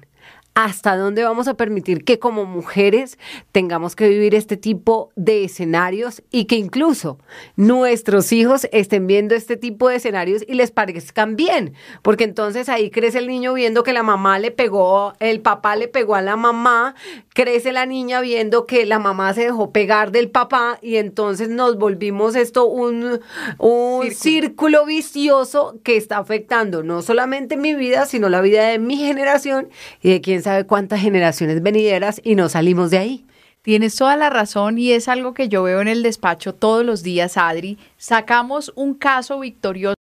Hasta 0.58 0.96
dónde 0.96 1.22
vamos 1.22 1.46
a 1.46 1.54
permitir 1.54 2.02
que 2.02 2.18
como 2.18 2.44
mujeres 2.44 3.16
tengamos 3.52 3.94
que 3.94 4.08
vivir 4.08 4.34
este 4.34 4.56
tipo 4.56 5.12
de 5.14 5.44
escenarios 5.44 6.20
y 6.32 6.46
que 6.46 6.56
incluso 6.56 7.20
nuestros 7.54 8.32
hijos 8.32 8.66
estén 8.72 9.06
viendo 9.06 9.36
este 9.36 9.56
tipo 9.56 9.88
de 9.88 9.94
escenarios 9.94 10.42
y 10.48 10.54
les 10.54 10.72
parezcan 10.72 11.36
bien, 11.36 11.74
porque 12.02 12.24
entonces 12.24 12.68
ahí 12.68 12.90
crece 12.90 13.18
el 13.18 13.28
niño 13.28 13.54
viendo 13.54 13.84
que 13.84 13.92
la 13.92 14.02
mamá 14.02 14.40
le 14.40 14.50
pegó, 14.50 15.12
el 15.20 15.42
papá 15.42 15.76
le 15.76 15.86
pegó 15.86 16.16
a 16.16 16.22
la 16.22 16.34
mamá, 16.34 16.96
crece 17.34 17.70
la 17.70 17.86
niña 17.86 18.20
viendo 18.20 18.66
que 18.66 18.84
la 18.84 18.98
mamá 18.98 19.32
se 19.34 19.42
dejó 19.42 19.70
pegar 19.70 20.10
del 20.10 20.28
papá 20.28 20.80
y 20.82 20.96
entonces 20.96 21.50
nos 21.50 21.78
volvimos 21.78 22.34
esto 22.34 22.66
un, 22.66 23.20
un 23.58 24.10
círculo. 24.10 24.86
vicioso 24.86 25.78
que 25.84 25.96
está 25.96 26.18
afectando 26.18 26.82
no 26.82 27.00
solamente 27.00 27.56
mi 27.56 27.74
vida, 27.74 28.06
sino 28.06 28.28
la 28.28 28.40
vida 28.40 28.66
de 28.66 28.80
mi 28.80 28.96
generación 28.96 29.68
y 30.02 30.10
de 30.10 30.20
quién 30.20 30.42
sabe 30.48 30.64
cuántas 30.64 31.02
generaciones 31.02 31.62
venideras 31.62 32.22
y 32.24 32.34
no 32.34 32.48
salimos 32.48 32.90
de 32.90 32.96
ahí. 32.96 33.26
Tienes 33.60 33.94
toda 33.96 34.16
la 34.16 34.30
razón 34.30 34.78
y 34.78 34.92
es 34.92 35.06
algo 35.06 35.34
que 35.34 35.50
yo 35.50 35.62
veo 35.62 35.82
en 35.82 35.88
el 35.88 36.02
despacho 36.02 36.54
todos 36.54 36.86
los 36.86 37.02
días, 37.02 37.36
Adri. 37.36 37.76
Sacamos 37.98 38.72
un 38.74 38.94
caso 38.94 39.40
victorioso 39.40 39.94